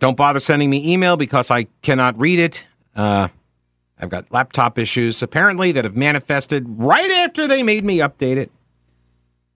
Don't 0.00 0.16
bother 0.16 0.40
sending 0.40 0.70
me 0.70 0.92
email 0.92 1.16
because 1.16 1.50
I 1.50 1.64
cannot 1.82 2.18
read 2.18 2.38
it. 2.38 2.66
Uh, 2.94 3.28
I've 3.98 4.10
got 4.10 4.30
laptop 4.30 4.78
issues 4.78 5.22
apparently 5.22 5.72
that 5.72 5.84
have 5.84 5.96
manifested 5.96 6.64
right 6.68 7.10
after 7.10 7.48
they 7.48 7.62
made 7.62 7.84
me 7.84 7.98
update 7.98 8.36
it. 8.36 8.50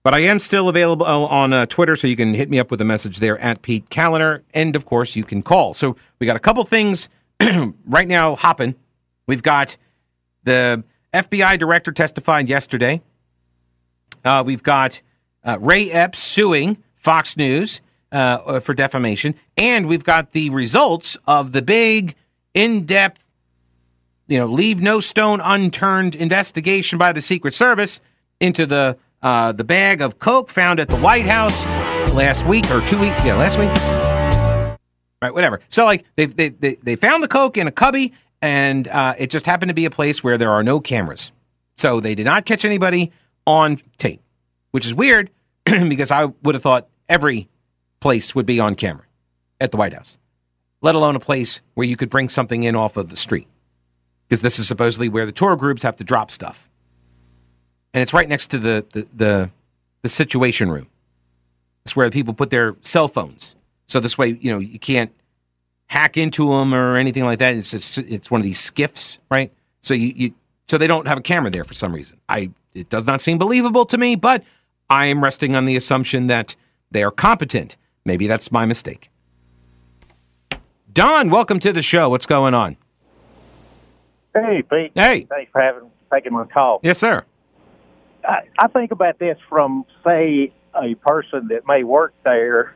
But 0.03 0.13
I 0.13 0.19
am 0.19 0.39
still 0.39 0.67
available 0.67 1.05
on 1.05 1.53
uh, 1.53 1.65
Twitter, 1.65 1.95
so 1.95 2.07
you 2.07 2.17
can 2.17 2.33
hit 2.33 2.49
me 2.49 2.59
up 2.59 2.69
with 2.69 2.81
a 2.81 2.85
message 2.85 3.19
there 3.19 3.39
at 3.39 3.61
Pete 3.61 3.89
Kaliner. 3.89 4.41
And 4.53 4.75
of 4.75 4.85
course, 4.85 5.15
you 5.15 5.23
can 5.23 5.41
call. 5.41 5.73
So 5.73 5.95
we 6.19 6.27
got 6.27 6.35
a 6.35 6.41
couple 6.41 6.65
things 6.65 7.07
right 7.85 8.07
now 8.07 8.35
hopping. 8.35 8.75
We've 9.27 9.43
got 9.43 9.77
the 10.43 10.83
FBI 11.13 11.57
director 11.57 11.93
testified 11.93 12.49
yesterday. 12.49 13.01
Uh, 14.25 14.43
we've 14.45 14.63
got 14.63 15.01
uh, 15.45 15.57
Ray 15.61 15.89
Epps 15.89 16.19
suing 16.19 16.83
Fox 16.95 17.37
News 17.37 17.81
uh, 18.13 18.59
for 18.59 18.73
defamation, 18.73 19.35
and 19.57 19.87
we've 19.87 20.03
got 20.03 20.31
the 20.31 20.49
results 20.51 21.17
of 21.27 21.51
the 21.51 21.61
big, 21.61 22.15
in-depth, 22.53 23.29
you 24.27 24.37
know, 24.37 24.45
leave 24.45 24.81
no 24.81 24.99
stone 24.99 25.41
unturned 25.41 26.15
investigation 26.15 26.97
by 26.97 27.11
the 27.11 27.21
Secret 27.21 27.53
Service 27.53 27.99
into 28.39 28.65
the 28.65 28.97
uh, 29.21 29.53
the 29.53 29.63
bag 29.63 30.01
of 30.01 30.19
coke 30.19 30.49
found 30.49 30.79
at 30.79 30.89
the 30.89 30.97
White 30.97 31.25
House 31.25 31.65
last 32.13 32.45
week 32.45 32.69
or 32.69 32.81
two 32.85 32.99
weeks, 32.99 33.23
yeah, 33.23 33.35
last 33.35 33.57
week. 33.57 33.69
Right, 35.21 35.33
whatever. 35.33 35.61
So 35.69 35.85
like 35.85 36.05
they 36.15 36.25
they 36.25 36.49
they, 36.49 36.75
they 36.75 36.95
found 36.95 37.23
the 37.23 37.27
coke 37.27 37.57
in 37.57 37.65
a 37.67 37.71
cubby, 37.71 38.13
and 38.41 38.87
uh, 38.87 39.15
it 39.17 39.29
just 39.29 39.45
happened 39.45 39.69
to 39.69 39.73
be 39.73 39.85
a 39.85 39.89
place 39.89 40.23
where 40.23 40.37
there 40.37 40.51
are 40.51 40.63
no 40.63 40.79
cameras, 40.79 41.31
so 41.77 41.99
they 41.99 42.15
did 42.15 42.25
not 42.25 42.45
catch 42.45 42.65
anybody 42.65 43.11
on 43.47 43.77
tape, 43.97 44.21
which 44.71 44.85
is 44.85 44.93
weird 44.93 45.29
because 45.65 46.11
I 46.11 46.25
would 46.25 46.55
have 46.55 46.61
thought 46.61 46.89
every 47.07 47.47
place 48.03 48.35
would 48.35 48.45
be 48.45 48.59
on 48.59 48.75
camera 48.75 49.05
at 49.61 49.71
the 49.71 49.77
White 49.77 49.93
House, 49.93 50.17
let 50.81 50.93
alone 50.93 51.15
a 51.15 51.21
place 51.21 51.61
where 51.73 51.87
you 51.87 51.95
could 51.95 52.09
bring 52.09 52.27
something 52.27 52.63
in 52.63 52.75
off 52.75 52.97
of 52.97 53.07
the 53.07 53.15
street. 53.15 53.47
Because 54.27 54.41
this 54.41 54.59
is 54.59 54.67
supposedly 54.67 55.07
where 55.07 55.25
the 55.25 55.31
tour 55.31 55.55
groups 55.55 55.83
have 55.83 55.95
to 55.95 56.03
drop 56.03 56.29
stuff. 56.29 56.69
And 57.93 58.01
it's 58.01 58.13
right 58.13 58.27
next 58.27 58.47
to 58.47 58.59
the, 58.59 58.85
the, 58.91 59.07
the, 59.15 59.49
the 60.01 60.09
situation 60.09 60.69
room. 60.69 60.87
It's 61.85 61.95
where 61.95 62.09
people 62.09 62.33
put 62.33 62.49
their 62.49 62.75
cell 62.81 63.07
phones. 63.07 63.55
So 63.87 64.01
this 64.01 64.17
way, 64.17 64.37
you 64.41 64.51
know, 64.51 64.59
you 64.59 64.79
can't 64.79 65.13
hack 65.85 66.17
into 66.17 66.49
them 66.49 66.75
or 66.75 66.97
anything 66.97 67.23
like 67.23 67.39
that. 67.39 67.55
It's 67.55 67.71
just, 67.71 67.99
it's 67.99 68.29
one 68.29 68.41
of 68.41 68.45
these 68.45 68.59
skiffs, 68.59 69.17
right? 69.31 69.49
So 69.79 69.93
you, 69.93 70.11
you 70.13 70.33
so 70.67 70.77
they 70.77 70.87
don't 70.87 71.07
have 71.07 71.19
a 71.19 71.21
camera 71.21 71.51
there 71.51 71.63
for 71.63 71.73
some 71.73 71.95
reason. 71.95 72.19
I 72.27 72.51
it 72.73 72.89
does 72.89 73.05
not 73.05 73.21
seem 73.21 73.37
believable 73.37 73.85
to 73.85 73.97
me, 73.97 74.15
but 74.15 74.43
I 74.89 75.05
am 75.05 75.23
resting 75.23 75.55
on 75.55 75.63
the 75.63 75.77
assumption 75.77 76.27
that 76.27 76.57
they 76.91 77.01
are 77.01 77.11
competent 77.11 77.77
Maybe 78.05 78.27
that's 78.27 78.51
my 78.51 78.65
mistake. 78.65 79.09
Don, 80.91 81.29
welcome 81.29 81.59
to 81.61 81.71
the 81.71 81.81
show. 81.81 82.09
What's 82.09 82.25
going 82.25 82.53
on? 82.53 82.77
Hey, 84.35 84.63
Pete. 84.69 84.91
Hey. 84.95 85.25
Thanks 85.25 85.51
for 85.51 85.61
having 85.61 85.89
taking 86.11 86.33
my 86.33 86.45
call. 86.45 86.79
Yes, 86.83 86.99
sir. 86.99 87.25
I, 88.23 88.41
I 88.59 88.67
think 88.67 88.91
about 88.91 89.19
this 89.19 89.37
from, 89.49 89.85
say, 90.03 90.53
a 90.75 90.95
person 90.95 91.47
that 91.49 91.61
may 91.67 91.83
work 91.83 92.13
there, 92.23 92.75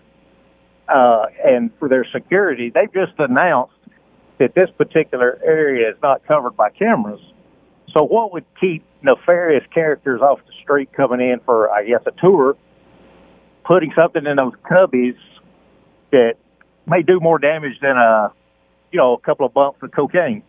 uh, 0.87 1.25
and 1.43 1.71
for 1.79 1.89
their 1.89 2.05
security, 2.11 2.71
they've 2.73 2.91
just 2.93 3.13
announced 3.19 3.73
that 4.39 4.55
this 4.55 4.69
particular 4.77 5.39
area 5.43 5.89
is 5.89 5.95
not 6.01 6.25
covered 6.27 6.55
by 6.55 6.69
cameras. 6.69 7.21
So, 7.93 8.03
what 8.03 8.33
would 8.33 8.45
keep 8.59 8.83
nefarious 9.01 9.63
characters 9.73 10.21
off 10.21 10.39
the 10.45 10.53
street 10.63 10.91
coming 10.93 11.21
in 11.21 11.39
for, 11.45 11.71
I 11.71 11.85
guess, 11.85 12.01
a 12.05 12.11
tour 12.19 12.55
putting 13.67 13.91
something 13.95 14.25
in 14.25 14.37
those 14.37 14.53
cubbies 14.71 15.17
that 16.11 16.35
may 16.87 17.03
do 17.03 17.19
more 17.19 17.37
damage 17.37 17.79
than 17.81 17.97
a, 17.97 18.31
you 18.91 18.97
know, 18.97 19.13
a 19.13 19.19
couple 19.19 19.45
of 19.45 19.53
bumps 19.53 19.79
of 19.83 19.91
cocaine. 19.91 20.41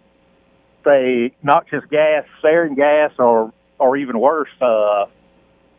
Say 0.84 1.34
noxious 1.42 1.82
gas, 1.90 2.24
sarin 2.42 2.76
gas, 2.76 3.10
or 3.18 3.52
or 3.78 3.96
even 3.96 4.18
worse, 4.18 4.48
uh, 4.60 5.06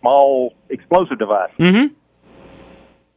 small 0.02 0.54
explosive 0.70 1.18
device. 1.18 1.52
Mm-hmm. 1.58 1.94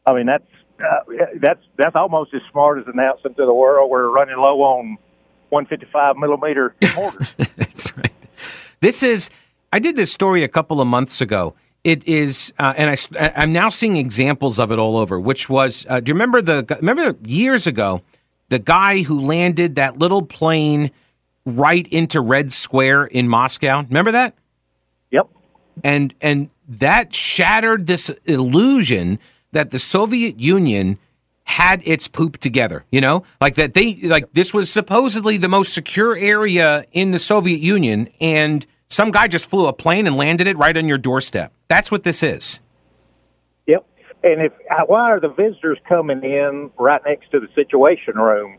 I 0.07 0.15
mean, 0.15 0.27
that's 0.27 0.47
uh, 0.79 1.13
that's 1.41 1.61
that's 1.77 1.97
almost 1.97 2.33
as 2.35 2.41
smart 2.51 2.79
as 2.79 2.85
announcing 2.87 3.35
to 3.35 3.45
the 3.45 3.53
world 3.53 3.91
we're 3.91 4.09
running 4.09 4.37
low 4.37 4.63
on 4.63 4.97
155 5.51 6.17
millimeter 6.17 6.75
mortars. 6.95 7.35
that's 7.57 7.95
right. 7.97 8.13
This 8.81 9.03
is. 9.03 9.31
I 9.75 9.79
did 9.79 9.97
this 9.97 10.13
story 10.13 10.45
a 10.45 10.49
couple 10.49 10.81
of 10.81 10.87
months 10.87 11.21
ago 11.23 11.55
it 11.85 12.07
is, 12.07 12.53
uh, 12.59 12.75
and 12.77 12.91
I, 12.91 13.33
I'm 13.37 13.53
now 13.53 13.69
seeing 13.69 13.97
examples 13.97 14.59
of 14.59 14.71
it 14.71 14.79
all 14.79 14.97
over. 14.97 15.19
Which 15.19 15.49
was, 15.49 15.85
uh, 15.89 16.01
do 16.01 16.11
you 16.11 16.15
remember 16.15 16.41
the? 16.41 16.65
Remember 16.81 17.17
years 17.27 17.67
ago, 17.67 18.03
the 18.49 18.59
guy 18.59 19.03
who 19.03 19.21
landed 19.21 19.75
that 19.77 19.99
little 19.99 20.23
plane 20.23 20.91
right 21.45 21.87
into 21.89 22.21
Red 22.21 22.53
Square 22.53 23.07
in 23.07 23.29
Moscow. 23.29 23.83
Remember 23.83 24.13
that? 24.13 24.35
Yep. 25.11 25.29
And 25.83 26.15
and 26.21 26.51
that 26.69 27.15
shattered 27.15 27.87
this 27.87 28.11
illusion 28.27 29.19
that 29.53 29.71
the 29.71 29.79
Soviet 29.79 30.39
Union 30.39 30.99
had 31.45 31.83
its 31.85 32.09
poop 32.09 32.39
together. 32.39 32.85
You 32.91 33.01
know, 33.01 33.25
like 33.41 33.57
that 33.57 33.75
they 33.75 33.97
like 34.03 34.33
this 34.33 34.55
was 34.55 34.71
supposedly 34.71 35.37
the 35.37 35.49
most 35.49 35.75
secure 35.75 36.17
area 36.17 36.85
in 36.93 37.11
the 37.11 37.19
Soviet 37.19 37.61
Union, 37.61 38.09
and 38.21 38.67
some 38.93 39.11
guy 39.11 39.27
just 39.27 39.49
flew 39.49 39.67
a 39.67 39.73
plane 39.73 40.07
and 40.07 40.17
landed 40.17 40.47
it 40.47 40.57
right 40.59 40.77
on 40.77 40.87
your 40.87 40.99
doorstep. 40.99 41.53
That's 41.69 41.91
what 41.91 42.03
this 42.03 42.23
is. 42.23 42.61
Yep. 43.67 43.87
And 44.23 44.43
if 44.43 44.53
uh, 44.71 44.85
why 44.87 45.11
are 45.11 45.19
the 45.19 45.31
visitors 45.31 45.79
coming 45.89 46.23
in 46.23 46.71
right 46.79 47.01
next 47.07 47.31
to 47.31 47.41
the 47.41 47.49
situation 47.55 48.17
room? 48.17 48.59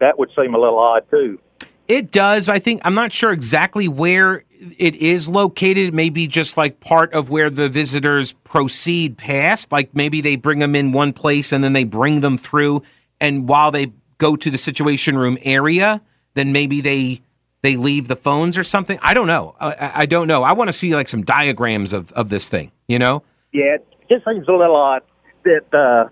That 0.00 0.18
would 0.18 0.30
seem 0.36 0.54
a 0.54 0.58
little 0.58 0.78
odd 0.78 1.04
too. 1.10 1.40
It 1.88 2.12
does. 2.12 2.48
I 2.48 2.60
think 2.60 2.80
I'm 2.84 2.94
not 2.94 3.12
sure 3.12 3.32
exactly 3.32 3.88
where 3.88 4.44
it 4.78 4.94
is 4.96 5.28
located. 5.28 5.92
Maybe 5.92 6.28
just 6.28 6.56
like 6.56 6.78
part 6.78 7.12
of 7.12 7.30
where 7.30 7.50
the 7.50 7.68
visitors 7.68 8.32
proceed 8.44 9.18
past. 9.18 9.72
Like 9.72 9.94
maybe 9.94 10.20
they 10.20 10.36
bring 10.36 10.60
them 10.60 10.76
in 10.76 10.92
one 10.92 11.12
place 11.12 11.52
and 11.52 11.62
then 11.62 11.72
they 11.72 11.84
bring 11.84 12.20
them 12.20 12.38
through. 12.38 12.82
And 13.20 13.48
while 13.48 13.72
they 13.72 13.92
go 14.18 14.36
to 14.36 14.50
the 14.50 14.58
situation 14.58 15.18
room 15.18 15.38
area, 15.42 16.02
then 16.34 16.52
maybe 16.52 16.80
they 16.80 17.20
they 17.66 17.76
leave 17.76 18.06
the 18.06 18.16
phones 18.16 18.56
or 18.56 18.64
something. 18.64 18.98
I 19.02 19.12
don't 19.12 19.26
know. 19.26 19.54
I, 19.60 20.02
I 20.02 20.06
don't 20.06 20.28
know. 20.28 20.44
I 20.44 20.52
want 20.52 20.68
to 20.68 20.72
see 20.72 20.94
like 20.94 21.08
some 21.08 21.22
diagrams 21.22 21.92
of, 21.92 22.12
of 22.12 22.28
this 22.28 22.48
thing, 22.48 22.70
you 22.86 22.98
know? 22.98 23.22
Yeah, 23.52 23.74
it 23.74 23.86
just 24.08 24.24
seems 24.24 24.46
a 24.46 24.52
little 24.52 24.76
odd 24.76 25.02
that 25.44 25.74
uh, 25.74 26.08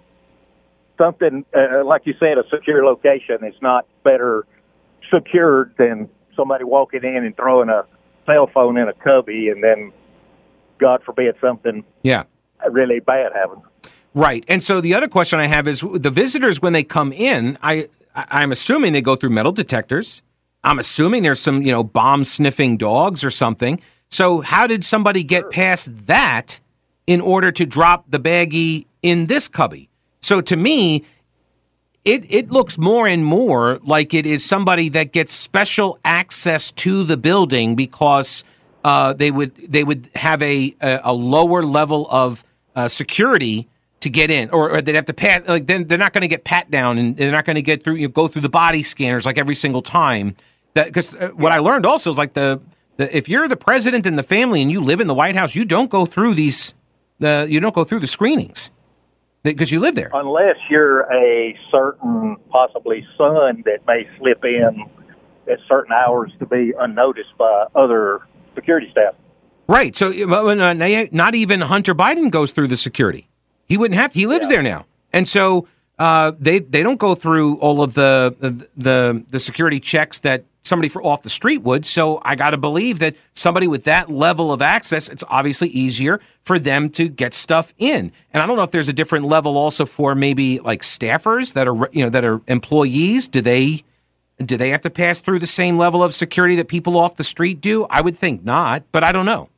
something, 0.98 1.44
uh, 1.56 1.84
like 1.84 2.02
you 2.06 2.14
said, 2.18 2.38
a 2.38 2.44
secure 2.50 2.84
location 2.84 3.44
is 3.44 3.54
not 3.62 3.86
better 4.02 4.46
secured 5.12 5.74
than 5.78 6.08
somebody 6.36 6.64
walking 6.64 7.04
in 7.04 7.24
and 7.24 7.36
throwing 7.36 7.68
a 7.68 7.86
cell 8.26 8.50
phone 8.52 8.76
in 8.76 8.88
a 8.88 8.94
cubby 8.94 9.48
and 9.48 9.62
then, 9.62 9.92
God 10.78 11.02
forbid, 11.04 11.36
something 11.40 11.84
yeah 12.02 12.24
really 12.70 12.98
bad 13.00 13.32
happens. 13.32 13.62
Right. 14.14 14.44
And 14.48 14.62
so 14.62 14.80
the 14.80 14.94
other 14.94 15.08
question 15.08 15.38
I 15.38 15.46
have 15.46 15.68
is 15.68 15.80
the 15.80 16.10
visitors, 16.10 16.62
when 16.62 16.72
they 16.72 16.82
come 16.82 17.12
in, 17.12 17.58
I, 17.62 17.88
I'm 18.14 18.52
assuming 18.52 18.92
they 18.92 19.02
go 19.02 19.16
through 19.16 19.30
metal 19.30 19.52
detectors 19.52 20.22
I'm 20.64 20.78
assuming 20.78 21.22
there's 21.22 21.40
some, 21.40 21.62
you 21.62 21.70
know, 21.70 21.84
bomb 21.84 22.24
sniffing 22.24 22.76
dogs 22.76 23.22
or 23.22 23.30
something. 23.30 23.80
So 24.10 24.40
how 24.40 24.66
did 24.66 24.84
somebody 24.84 25.22
get 25.24 25.50
past 25.50 26.06
that 26.06 26.60
in 27.06 27.20
order 27.20 27.52
to 27.52 27.66
drop 27.66 28.06
the 28.10 28.18
baggie 28.18 28.86
in 29.02 29.26
this 29.26 29.46
cubby? 29.48 29.88
So 30.20 30.40
to 30.40 30.56
me, 30.56 31.04
it 32.04 32.30
it 32.30 32.50
looks 32.50 32.78
more 32.78 33.06
and 33.06 33.24
more 33.24 33.78
like 33.82 34.14
it 34.14 34.26
is 34.26 34.44
somebody 34.44 34.88
that 34.90 35.12
gets 35.12 35.32
special 35.32 35.98
access 36.04 36.70
to 36.72 37.04
the 37.04 37.16
building 37.16 37.74
because 37.74 38.44
uh, 38.84 39.12
they 39.14 39.30
would 39.30 39.54
they 39.56 39.84
would 39.84 40.10
have 40.14 40.42
a 40.42 40.74
a, 40.80 41.00
a 41.04 41.12
lower 41.12 41.62
level 41.62 42.06
of 42.10 42.44
uh, 42.76 42.88
security 42.88 43.68
to 44.00 44.10
get 44.10 44.30
in, 44.30 44.50
or, 44.50 44.70
or, 44.70 44.82
they'd 44.82 44.96
have 44.96 45.06
to 45.06 45.14
pat. 45.14 45.48
Like 45.48 45.66
then 45.66 45.88
they're 45.88 45.96
not 45.96 46.12
going 46.12 46.22
to 46.22 46.28
get 46.28 46.44
pat 46.44 46.70
down, 46.70 46.98
and 46.98 47.16
they're 47.16 47.32
not 47.32 47.46
going 47.46 47.56
to 47.56 47.62
get 47.62 47.82
through. 47.82 47.94
You 47.94 48.08
know, 48.08 48.12
go 48.12 48.28
through 48.28 48.42
the 48.42 48.50
body 48.50 48.82
scanners 48.82 49.24
like 49.24 49.38
every 49.38 49.54
single 49.54 49.82
time. 49.82 50.36
That 50.74 50.86
because 50.86 51.14
uh, 51.14 51.30
what 51.34 51.52
I 51.52 51.58
learned 51.58 51.86
also 51.86 52.10
is 52.10 52.18
like 52.18 52.34
the, 52.34 52.60
the 52.96 53.16
if 53.16 53.28
you're 53.28 53.48
the 53.48 53.56
president 53.56 54.06
and 54.06 54.18
the 54.18 54.22
family 54.22 54.60
and 54.60 54.70
you 54.70 54.80
live 54.80 55.00
in 55.00 55.06
the 55.06 55.14
White 55.14 55.36
House, 55.36 55.54
you 55.54 55.64
don't 55.64 55.90
go 55.90 56.06
through 56.06 56.34
these 56.34 56.74
the 57.18 57.46
you 57.48 57.60
don't 57.60 57.74
go 57.74 57.84
through 57.84 58.00
the 58.00 58.06
screenings. 58.06 58.70
because 59.44 59.70
you 59.70 59.78
live 59.78 59.94
there. 59.94 60.10
Unless 60.12 60.56
you're 60.68 61.02
a 61.12 61.56
certain, 61.70 62.36
possibly 62.48 63.06
son 63.16 63.62
that 63.66 63.86
may 63.86 64.08
slip 64.18 64.44
in 64.44 64.84
at 65.50 65.58
certain 65.68 65.92
hours 65.92 66.32
to 66.38 66.46
be 66.46 66.72
unnoticed 66.78 67.36
by 67.38 67.66
other 67.74 68.20
security 68.54 68.88
staff. 68.90 69.14
Right. 69.68 69.94
So 69.94 70.08
uh, 70.10 71.08
not 71.12 71.34
even 71.34 71.60
Hunter 71.60 71.94
Biden 71.94 72.30
goes 72.30 72.52
through 72.52 72.68
the 72.68 72.76
security. 72.76 73.28
He 73.66 73.76
wouldn't 73.78 73.98
have 74.00 74.10
to. 74.12 74.18
He 74.18 74.26
lives 74.26 74.46
yeah. 74.46 74.56
there 74.56 74.62
now, 74.62 74.86
and 75.12 75.26
so 75.28 75.68
uh, 75.98 76.32
they 76.38 76.58
they 76.58 76.82
don't 76.82 76.98
go 76.98 77.14
through 77.14 77.56
all 77.58 77.82
of 77.82 77.94
the 77.94 78.68
the 78.76 79.24
the 79.28 79.40
security 79.40 79.80
checks 79.80 80.18
that 80.18 80.44
somebody 80.64 80.88
for 80.88 81.04
off 81.04 81.22
the 81.22 81.30
street 81.30 81.62
would. 81.62 81.86
So 81.86 82.20
I 82.24 82.34
got 82.34 82.50
to 82.50 82.56
believe 82.56 82.98
that 82.98 83.14
somebody 83.32 83.68
with 83.68 83.84
that 83.84 84.10
level 84.10 84.52
of 84.52 84.62
access, 84.62 85.08
it's 85.08 85.22
obviously 85.28 85.68
easier 85.68 86.20
for 86.42 86.58
them 86.58 86.88
to 86.90 87.08
get 87.08 87.34
stuff 87.34 87.72
in. 87.78 88.10
And 88.32 88.42
I 88.42 88.46
don't 88.46 88.56
know 88.56 88.62
if 88.62 88.70
there's 88.70 88.88
a 88.88 88.92
different 88.92 89.26
level 89.26 89.56
also 89.56 89.86
for 89.86 90.14
maybe 90.14 90.58
like 90.60 90.82
staffers 90.82 91.52
that 91.52 91.68
are 91.68 91.88
you 91.92 92.02
know 92.02 92.10
that 92.10 92.24
are 92.24 92.40
employees. 92.48 93.28
Do 93.28 93.40
they 93.40 93.84
do 94.44 94.56
they 94.56 94.70
have 94.70 94.80
to 94.82 94.90
pass 94.90 95.20
through 95.20 95.38
the 95.38 95.46
same 95.46 95.78
level 95.78 96.02
of 96.02 96.14
security 96.14 96.56
that 96.56 96.68
people 96.68 96.96
off 96.96 97.16
the 97.16 97.24
street 97.24 97.60
do? 97.60 97.86
I 97.88 98.00
would 98.00 98.16
think 98.16 98.42
not, 98.42 98.82
but 98.90 99.04
I 99.04 99.12
don't 99.12 99.26
know. 99.26 99.48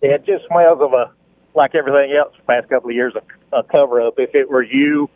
It 0.00 0.24
just 0.26 0.46
smells 0.48 0.80
of 0.80 0.92
a 0.92 1.12
like 1.54 1.74
everything 1.74 2.16
else. 2.18 2.34
The 2.38 2.42
past 2.44 2.68
couple 2.68 2.90
of 2.90 2.96
years, 2.96 3.14
a, 3.14 3.58
a 3.58 3.62
cover 3.62 4.00
up. 4.00 4.14
If 4.16 4.34
it 4.34 4.48
were 4.50 4.62
you 4.62 5.08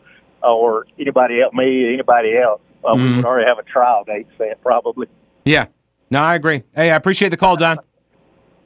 or 0.43 0.87
anybody 0.99 1.41
else, 1.41 1.53
me, 1.55 1.93
anybody 1.93 2.37
else, 2.37 2.61
uh, 2.87 2.91
mm. 2.91 2.97
we 2.97 3.03
mm-hmm. 3.03 3.17
would 3.17 3.25
already 3.25 3.47
have 3.47 3.59
a 3.59 3.63
trial 3.63 4.05
date 4.05 4.27
set, 4.39 4.63
probably. 4.63 5.09
Yeah. 5.45 5.67
No, 6.11 6.21
I 6.21 6.35
agree. 6.35 6.63
Hey, 6.75 6.91
I 6.91 6.97
appreciate 6.97 7.31
the 7.31 7.37
call, 7.37 7.57
Don. 7.57 7.79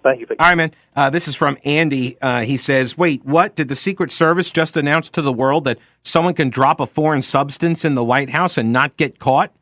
Thank 0.02 0.20
you. 0.20 0.26
All 0.30 0.36
right, 0.48 0.54
man. 0.54 0.72
Uh, 0.96 1.10
this 1.10 1.28
is 1.28 1.34
from 1.34 1.58
Andy. 1.64 2.16
Uh, 2.20 2.40
he 2.40 2.56
says, 2.56 2.96
"Wait, 2.96 3.24
what? 3.24 3.54
Did 3.54 3.68
the 3.68 3.76
Secret 3.76 4.10
Service 4.10 4.50
just 4.50 4.76
announce 4.76 5.10
to 5.10 5.22
the 5.22 5.32
world 5.32 5.64
that 5.64 5.78
someone 6.02 6.34
can 6.34 6.48
drop 6.48 6.80
a 6.80 6.86
foreign 6.86 7.22
substance 7.22 7.84
in 7.84 7.94
the 7.94 8.04
White 8.04 8.30
House 8.30 8.56
and 8.56 8.72
not 8.72 8.96
get 8.96 9.18
caught?" 9.18 9.52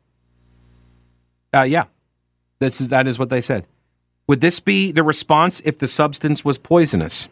Uh, 1.53 1.63
yeah, 1.63 1.85
this 2.59 2.79
is 2.79 2.87
that 2.89 3.07
is 3.07 3.19
what 3.19 3.29
they 3.29 3.41
said. 3.41 3.65
Would 4.27 4.41
this 4.41 4.59
be 4.59 4.91
the 4.91 5.03
response 5.03 5.59
if 5.65 5.77
the 5.77 5.87
substance 5.87 6.45
was 6.45 6.57
poisonous? 6.57 7.27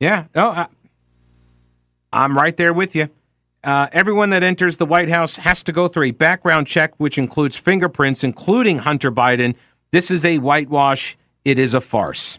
Yeah. 0.00 0.24
Oh, 0.34 0.50
I, 0.50 0.66
I'm 2.12 2.36
right 2.36 2.56
there 2.56 2.72
with 2.72 2.94
you. 2.94 3.08
Uh, 3.66 3.88
everyone 3.90 4.30
that 4.30 4.44
enters 4.44 4.76
the 4.76 4.86
White 4.86 5.08
House 5.08 5.38
has 5.38 5.64
to 5.64 5.72
go 5.72 5.88
through 5.88 6.04
a 6.04 6.10
background 6.12 6.68
check, 6.68 6.94
which 6.98 7.18
includes 7.18 7.56
fingerprints, 7.56 8.22
including 8.22 8.78
Hunter 8.78 9.10
Biden. 9.10 9.56
This 9.90 10.08
is 10.08 10.24
a 10.24 10.38
whitewash. 10.38 11.16
It 11.44 11.58
is 11.58 11.74
a 11.74 11.80
farce. 11.80 12.38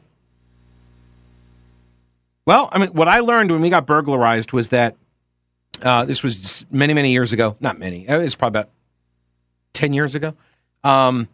Well, 2.45 2.69
I 2.71 2.79
mean, 2.79 2.89
what 2.89 3.09
I 3.09 3.19
learned 3.19 3.51
when 3.51 3.59
we 3.59 3.69
got 3.69 3.85
burglarized 3.85 4.53
was 4.53 4.69
that 4.69 4.95
uh, 5.83 6.06
this 6.06 6.24
was 6.24 6.65
many, 6.71 6.94
many 6.94 7.12
years 7.12 7.33
ago. 7.33 7.57
Not 7.59 7.77
many. 7.77 8.07
It 8.07 8.15
was 8.15 8.35
probably 8.35 8.62
about 8.62 8.69
10 9.74 9.91
years 9.91 10.15
ago. 10.15 10.33
Um, 10.85 11.27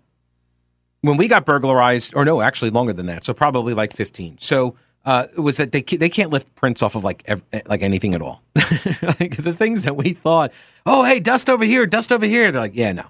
when 1.01 1.18
we 1.18 1.28
got 1.28 1.45
burglarized, 1.45 2.13
or 2.16 2.25
no, 2.25 2.42
actually 2.42 2.72
longer 2.72 2.94
than 2.94 3.06
that, 3.06 3.24
so 3.24 3.34
probably 3.36 3.75
like 3.75 3.95
15. 3.95 4.40
So 4.40 4.75
uh, 5.06 5.28
was 5.38 5.58
that 5.58 5.72
they 5.72 5.82
they 5.82 6.10
can't 6.10 6.32
lift 6.32 6.54
prints 6.56 6.82
off 6.82 6.96
of 6.96 7.04
like 7.04 7.24
ev- 7.26 7.44
like 7.66 7.82
anything 7.82 8.14
at 8.14 8.22
all. 8.22 8.42
like 8.56 9.38
the 9.38 9.54
things 9.58 9.84
that 9.84 9.96
we 9.96 10.12
thought, 10.12 10.52
oh 10.86 11.04
hey, 11.04 11.20
dust 11.20 11.50
over 11.50 11.66
here, 11.66 11.86
dust 11.86 12.12
over 12.12 12.26
here. 12.26 12.52
They're 12.52 12.62
like, 12.62 12.76
yeah, 12.76 12.92
no. 12.92 13.06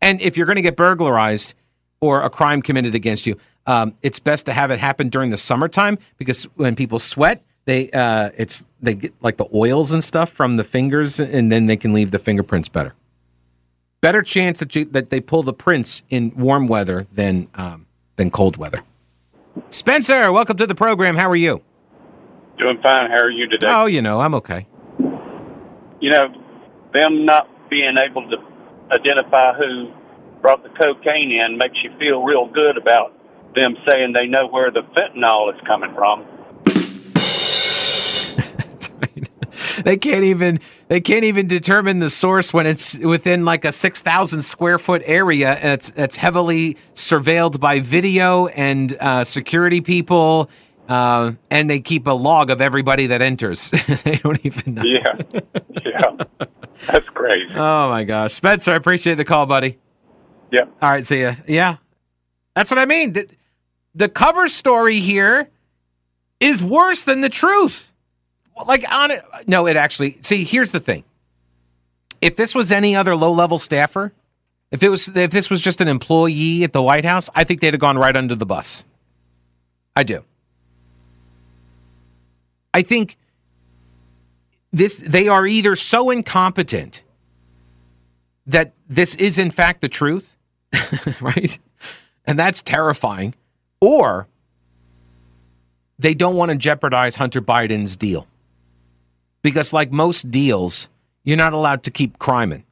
And 0.00 0.20
if 0.20 0.36
you're 0.36 0.46
going 0.46 0.56
to 0.56 0.62
get 0.62 0.76
burglarized 0.76 1.54
or 2.00 2.22
a 2.22 2.30
crime 2.30 2.62
committed 2.62 2.94
against 2.94 3.26
you, 3.26 3.36
um, 3.66 3.94
it's 4.02 4.20
best 4.20 4.46
to 4.46 4.52
have 4.52 4.70
it 4.70 4.78
happen 4.78 5.08
during 5.08 5.30
the 5.30 5.36
summertime 5.36 5.98
because 6.16 6.44
when 6.54 6.76
people 6.76 6.98
sweat, 6.98 7.42
they 7.64 7.90
uh, 7.90 8.30
it's 8.36 8.66
they 8.80 8.94
get 8.94 9.14
like 9.20 9.36
the 9.36 9.46
oils 9.54 9.92
and 9.92 10.02
stuff 10.02 10.30
from 10.30 10.56
the 10.56 10.64
fingers, 10.64 11.20
and 11.20 11.52
then 11.52 11.66
they 11.66 11.76
can 11.76 11.92
leave 11.92 12.10
the 12.10 12.18
fingerprints 12.18 12.68
better 12.68 12.94
better 14.00 14.22
chance 14.22 14.58
that 14.58 14.74
you, 14.74 14.84
that 14.86 15.10
they 15.10 15.20
pull 15.20 15.42
the 15.42 15.52
prints 15.52 16.02
in 16.10 16.32
warm 16.36 16.66
weather 16.66 17.06
than 17.12 17.48
um, 17.54 17.86
than 18.16 18.30
cold 18.30 18.56
weather. 18.56 18.82
Spencer, 19.70 20.32
welcome 20.32 20.56
to 20.56 20.66
the 20.66 20.74
program. 20.74 21.16
How 21.16 21.28
are 21.28 21.36
you? 21.36 21.62
Doing 22.58 22.78
fine. 22.82 23.10
How 23.10 23.18
are 23.18 23.30
you 23.30 23.48
today? 23.48 23.66
Oh, 23.68 23.86
you 23.86 24.02
know, 24.02 24.20
I'm 24.20 24.34
okay. 24.34 24.66
You 26.00 26.10
know, 26.10 26.28
them 26.92 27.24
not 27.24 27.48
being 27.70 27.96
able 28.02 28.28
to 28.30 28.36
identify 28.92 29.52
who 29.54 29.92
brought 30.40 30.62
the 30.62 30.70
cocaine 30.70 31.32
in 31.32 31.58
makes 31.58 31.76
you 31.82 31.90
feel 31.98 32.22
real 32.22 32.46
good 32.46 32.76
about 32.76 33.12
them 33.54 33.76
saying 33.88 34.12
they 34.12 34.26
know 34.26 34.46
where 34.48 34.70
the 34.70 34.82
fentanyl 34.96 35.52
is 35.54 35.60
coming 35.66 35.94
from. 35.94 36.26
they 39.84 39.96
can't 39.96 40.24
even 40.24 40.60
they 40.88 41.00
can't 41.00 41.24
even 41.24 41.46
determine 41.46 41.98
the 41.98 42.10
source 42.10 42.52
when 42.52 42.66
it's 42.66 42.98
within 42.98 43.44
like 43.44 43.64
a 43.64 43.72
six 43.72 44.00
thousand 44.00 44.42
square 44.42 44.78
foot 44.78 45.02
area 45.04 45.52
and 45.54 45.72
it's 45.72 45.92
it's 45.96 46.16
heavily 46.16 46.76
surveilled 46.94 47.60
by 47.60 47.80
video 47.80 48.46
and 48.48 48.96
uh, 49.00 49.24
security 49.24 49.80
people. 49.80 50.50
Uh, 50.88 51.32
and 51.50 51.68
they 51.68 51.80
keep 51.80 52.06
a 52.06 52.12
log 52.12 52.50
of 52.50 52.62
everybody 52.62 53.08
that 53.08 53.20
enters. 53.20 53.70
they 54.04 54.16
don't 54.16 54.40
even 54.46 54.74
know. 54.74 54.82
Yeah, 54.86 55.20
yeah, 55.84 56.24
that's 56.86 57.06
crazy. 57.10 57.52
Oh 57.54 57.90
my 57.90 58.04
gosh, 58.04 58.32
Spencer, 58.32 58.72
I 58.72 58.76
appreciate 58.76 59.16
the 59.16 59.24
call, 59.26 59.44
buddy. 59.44 59.76
Yeah. 60.50 60.62
All 60.80 60.90
right, 60.90 61.04
see 61.04 61.20
ya. 61.20 61.34
Yeah, 61.46 61.76
that's 62.56 62.70
what 62.70 62.78
I 62.78 62.86
mean. 62.86 63.12
The, 63.12 63.28
the 63.94 64.08
cover 64.08 64.48
story 64.48 65.00
here 65.00 65.50
is 66.40 66.62
worse 66.62 67.02
than 67.02 67.20
the 67.20 67.28
truth 67.28 67.87
like 68.66 68.90
on 68.90 69.10
it. 69.10 69.22
No, 69.46 69.66
it 69.66 69.76
actually. 69.76 70.18
See, 70.22 70.44
here's 70.44 70.72
the 70.72 70.80
thing. 70.80 71.04
If 72.20 72.36
this 72.36 72.54
was 72.54 72.72
any 72.72 72.96
other 72.96 73.14
low 73.14 73.32
level 73.32 73.58
staffer, 73.58 74.12
if 74.70 74.82
it 74.82 74.88
was 74.88 75.08
if 75.08 75.30
this 75.30 75.48
was 75.50 75.60
just 75.60 75.80
an 75.80 75.88
employee 75.88 76.64
at 76.64 76.72
the 76.72 76.82
White 76.82 77.04
House, 77.04 77.30
I 77.34 77.44
think 77.44 77.60
they'd 77.60 77.74
have 77.74 77.80
gone 77.80 77.96
right 77.96 78.14
under 78.14 78.34
the 78.34 78.46
bus. 78.46 78.84
I 79.96 80.02
do. 80.02 80.24
I 82.74 82.82
think 82.82 83.16
this 84.72 84.98
they 84.98 85.28
are 85.28 85.46
either 85.46 85.74
so 85.74 86.10
incompetent 86.10 87.02
that 88.46 88.74
this 88.88 89.14
is 89.14 89.38
in 89.38 89.50
fact 89.50 89.80
the 89.80 89.88
truth, 89.88 90.36
right? 91.20 91.58
And 92.26 92.38
that's 92.38 92.62
terrifying, 92.62 93.34
or 93.80 94.28
they 95.98 96.14
don't 96.14 96.36
want 96.36 96.50
to 96.50 96.56
jeopardize 96.56 97.16
Hunter 97.16 97.40
Biden's 97.40 97.96
deal 97.96 98.26
because 99.48 99.72
like 99.72 99.90
most 99.90 100.30
deals, 100.30 100.90
you're 101.24 101.38
not 101.38 101.54
allowed 101.54 101.82
to 101.84 101.90
keep 101.90 102.18
criming. 102.18 102.64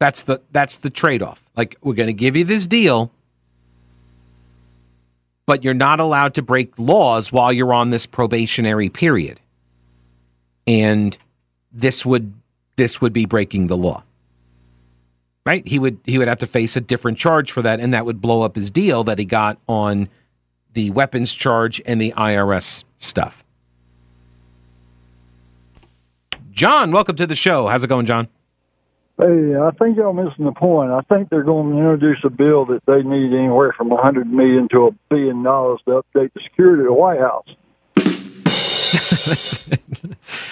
That's 0.00 0.24
the 0.24 0.40
that's 0.50 0.78
the 0.78 0.90
trade-off. 0.90 1.44
Like 1.56 1.76
we're 1.82 1.94
going 1.94 2.08
to 2.08 2.12
give 2.12 2.34
you 2.34 2.42
this 2.42 2.66
deal, 2.66 3.12
but 5.46 5.62
you're 5.62 5.72
not 5.72 6.00
allowed 6.00 6.34
to 6.34 6.42
break 6.42 6.76
laws 6.78 7.30
while 7.30 7.52
you're 7.52 7.72
on 7.72 7.90
this 7.90 8.06
probationary 8.06 8.88
period. 8.88 9.40
And 10.66 11.16
this 11.70 12.04
would 12.04 12.32
this 12.74 13.00
would 13.00 13.12
be 13.12 13.24
breaking 13.24 13.68
the 13.68 13.76
law. 13.76 14.02
Right? 15.46 15.64
He 15.64 15.78
would 15.78 16.00
he 16.04 16.18
would 16.18 16.26
have 16.26 16.38
to 16.38 16.46
face 16.48 16.76
a 16.76 16.80
different 16.80 17.18
charge 17.18 17.52
for 17.52 17.62
that 17.62 17.78
and 17.78 17.94
that 17.94 18.04
would 18.04 18.20
blow 18.20 18.42
up 18.42 18.56
his 18.56 18.72
deal 18.72 19.04
that 19.04 19.20
he 19.20 19.24
got 19.24 19.58
on 19.68 20.08
the 20.72 20.90
weapons 20.90 21.32
charge 21.36 21.80
and 21.86 22.00
the 22.00 22.12
IRS 22.16 22.82
stuff. 22.98 23.39
John, 26.50 26.90
welcome 26.90 27.16
to 27.16 27.26
the 27.26 27.34
show. 27.34 27.68
How's 27.68 27.84
it 27.84 27.88
going, 27.88 28.06
John? 28.06 28.28
Hey, 29.18 29.54
I 29.54 29.70
think 29.72 29.96
y'all 29.96 30.12
missing 30.12 30.44
the 30.46 30.52
point. 30.52 30.90
I 30.90 31.00
think 31.02 31.28
they're 31.28 31.44
going 31.44 31.70
to 31.72 31.76
introduce 31.76 32.18
a 32.24 32.30
bill 32.30 32.64
that 32.66 32.84
they 32.86 33.02
need 33.02 33.32
anywhere 33.32 33.72
from 33.76 33.92
a 33.92 33.96
hundred 33.96 34.32
million 34.32 34.68
to 34.70 34.86
a 34.86 34.90
billion 35.10 35.42
dollars 35.42 35.80
to 35.84 36.02
update 36.02 36.32
the 36.32 36.40
security 36.42 36.82
of 36.82 36.86
the 36.86 36.92
White 36.92 37.20
House. 37.20 37.46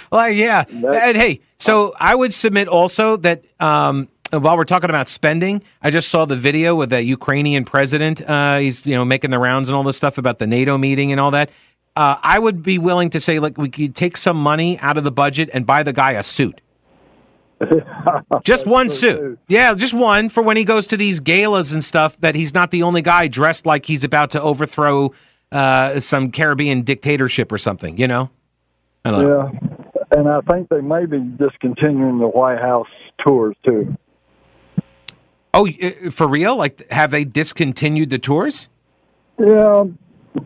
well, 0.12 0.28
yeah, 0.30 0.64
and 0.68 1.16
hey, 1.16 1.40
so 1.58 1.94
I 1.98 2.14
would 2.14 2.34
submit 2.34 2.68
also 2.68 3.16
that 3.16 3.44
um, 3.58 4.08
while 4.30 4.56
we're 4.56 4.64
talking 4.64 4.90
about 4.90 5.08
spending, 5.08 5.62
I 5.82 5.90
just 5.90 6.10
saw 6.10 6.26
the 6.26 6.36
video 6.36 6.74
with 6.76 6.90
the 6.90 7.02
Ukrainian 7.02 7.64
president. 7.64 8.20
Uh, 8.20 8.58
he's 8.58 8.86
you 8.86 8.94
know 8.94 9.04
making 9.04 9.30
the 9.30 9.38
rounds 9.38 9.68
and 9.68 9.76
all 9.76 9.82
this 9.82 9.96
stuff 9.96 10.18
about 10.18 10.38
the 10.38 10.46
NATO 10.46 10.76
meeting 10.76 11.10
and 11.10 11.20
all 11.20 11.30
that. 11.30 11.50
Uh, 11.98 12.16
I 12.22 12.38
would 12.38 12.62
be 12.62 12.78
willing 12.78 13.10
to 13.10 13.18
say, 13.18 13.40
like, 13.40 13.58
we 13.58 13.68
could 13.68 13.96
take 13.96 14.16
some 14.16 14.36
money 14.36 14.78
out 14.78 14.98
of 14.98 15.02
the 15.02 15.10
budget 15.10 15.50
and 15.52 15.66
buy 15.66 15.82
the 15.82 15.92
guy 15.92 16.12
a 16.12 16.22
suit. 16.22 16.60
just 18.44 18.68
one 18.68 18.88
suit. 18.88 19.36
Yeah, 19.48 19.74
just 19.74 19.94
one 19.94 20.28
for 20.28 20.44
when 20.44 20.56
he 20.56 20.64
goes 20.64 20.86
to 20.86 20.96
these 20.96 21.18
galas 21.18 21.72
and 21.72 21.82
stuff, 21.82 22.16
that 22.20 22.36
he's 22.36 22.54
not 22.54 22.70
the 22.70 22.84
only 22.84 23.02
guy 23.02 23.26
dressed 23.26 23.66
like 23.66 23.84
he's 23.84 24.04
about 24.04 24.30
to 24.30 24.40
overthrow 24.40 25.12
uh, 25.50 25.98
some 25.98 26.30
Caribbean 26.30 26.82
dictatorship 26.82 27.50
or 27.50 27.58
something, 27.58 27.98
you 27.98 28.06
know? 28.06 28.30
I 29.04 29.10
yeah. 29.10 29.16
Know. 29.16 29.52
And 30.16 30.28
I 30.28 30.40
think 30.42 30.68
they 30.68 30.80
may 30.80 31.04
be 31.04 31.18
discontinuing 31.18 32.20
the 32.20 32.28
White 32.28 32.60
House 32.60 32.86
tours, 33.26 33.56
too. 33.64 33.96
Oh, 35.52 35.66
for 36.12 36.28
real? 36.28 36.54
Like, 36.54 36.88
have 36.92 37.10
they 37.10 37.24
discontinued 37.24 38.10
the 38.10 38.20
tours? 38.20 38.68
Yeah, 39.36 39.86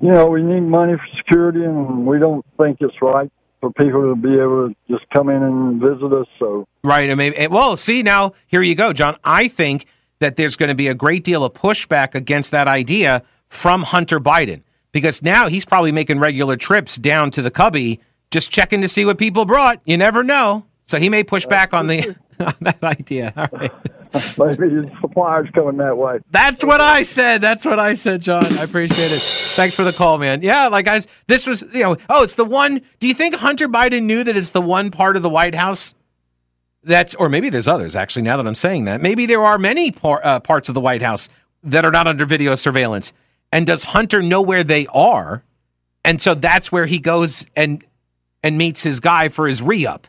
you 0.01 0.13
know, 0.13 0.27
we 0.27 0.43
need 0.43 0.61
money 0.61 0.95
for 0.95 1.17
security, 1.17 1.65
and 1.65 2.07
we 2.07 2.19
don't 2.19 2.45
think 2.59 2.79
it's 2.81 2.95
right 3.03 3.31
for 3.61 3.73
people 3.73 4.03
to 4.03 4.17
be 4.17 4.35
able 4.35 4.69
to 4.69 4.77
just 4.91 5.09
come 5.11 5.29
in 5.29 5.43
and 5.43 5.81
visit 5.81 6.13
us. 6.13 6.27
So 6.39 6.67
right, 6.83 7.09
and 7.09 7.17
maybe 7.17 7.47
well, 7.49 7.77
see 7.77 8.03
now 8.03 8.33
here 8.47 8.63
you 8.63 8.75
go, 8.75 8.93
John. 8.93 9.17
I 9.25 9.49
think 9.49 9.87
that 10.19 10.37
there's 10.37 10.57
going 10.57 10.69
to 10.69 10.75
be 10.75 10.89
a 10.89 10.95
great 10.95 11.25
deal 11.25 11.45
of 11.45 11.55
pushback 11.55 12.15
against 12.15 12.51
that 12.51 12.69
idea 12.69 13.23
from 13.49 13.83
Hunter 13.83 14.21
Biden 14.21 14.63
because 14.93 15.23
now 15.23 15.49
he's 15.49 15.65
probably 15.65 15.93
making 15.93 16.19
regular 16.19 16.57
trips 16.57 16.97
down 16.97 17.31
to 17.33 17.43
the 17.43 17.51
cubby, 17.51 18.01
just 18.31 18.51
checking 18.51 18.83
to 18.83 18.89
see 18.89 19.05
what 19.05 19.19
people 19.19 19.45
brought. 19.45 19.81
You 19.85 19.97
never 19.97 20.23
know, 20.23 20.67
so 20.85 20.99
he 20.99 21.09
may 21.09 21.25
push 21.25 21.47
back 21.47 21.73
on 21.73 21.87
the 21.87 22.17
on 22.41 22.55
that 22.61 22.83
idea. 22.83 23.33
All 23.37 23.49
right. 23.53 23.73
Maybe 24.39 24.91
suppliers 25.01 25.49
coming 25.55 25.79
that 25.79 25.97
way. 25.97 26.21
That's 26.31 26.65
what 26.65 26.81
I 26.81 27.03
said. 27.03 27.41
That's 27.41 27.65
what 27.65 27.79
I 27.79 27.95
said, 27.95 28.21
John. 28.21 28.59
I 28.59 28.63
appreciate 28.63 29.11
it. 29.11 29.21
Thanks 29.21 29.75
for 29.75 29.85
the 29.85 29.93
call, 29.93 30.19
man. 30.19 30.43
Yeah, 30.43 30.69
like 30.69 30.85
guys, 30.85 31.07
this 31.27 31.47
was 31.47 31.63
you 31.73 31.83
know. 31.83 31.97
Oh, 32.09 32.23
it's 32.23 32.35
the 32.35 32.45
one. 32.45 32.83
Do 33.01 33.09
you 33.09 33.15
think 33.15 33.35
Hunter 33.37 33.69
Biden 33.69 34.05
knew 34.05 34.23
that 34.25 34.37
it's 34.37 34.51
the 34.51 34.61
one 34.61 34.91
part 34.91 35.17
of 35.17 35.23
the 35.23 35.31
White 35.31 35.55
House 35.55 35.95
that's, 36.85 37.15
or 37.15 37.29
maybe 37.29 37.49
there's 37.49 37.69
others 37.69 37.95
actually. 37.95 38.23
Now 38.23 38.37
that 38.37 38.47
I'm 38.47 38.55
saying 38.55 38.85
that, 38.87 39.01
maybe 39.01 39.27
there 39.27 39.43
are 39.43 39.59
many 39.59 39.91
par, 39.91 40.21
uh, 40.25 40.41
parts 40.41 40.69
of 40.69 40.75
the 40.75 40.81
White 40.81 41.03
House 41.03 41.29
that 41.63 41.85
are 41.85 41.93
not 41.93 42.07
under 42.07 42.25
video 42.25 42.55
surveillance. 42.55 43.13
And 43.53 43.67
does 43.67 43.85
Hunter 43.85 44.23
know 44.23 44.43
where 44.43 44.65
they 44.65 44.87
are? 44.89 45.45
And 46.05 46.21
so 46.21 46.35
that's 46.35 46.73
where 46.73 46.87
he 46.87 46.99
goes 46.99 47.47
and 47.55 47.85
and 48.43 48.59
meets 48.59 48.83
his 48.83 48.99
guy 48.99 49.29
for 49.29 49.47
his 49.47 49.63
re 49.63 49.87
up. 49.87 50.09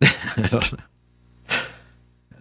I 0.02 0.46
don't 0.48 0.72
know. 0.72 0.78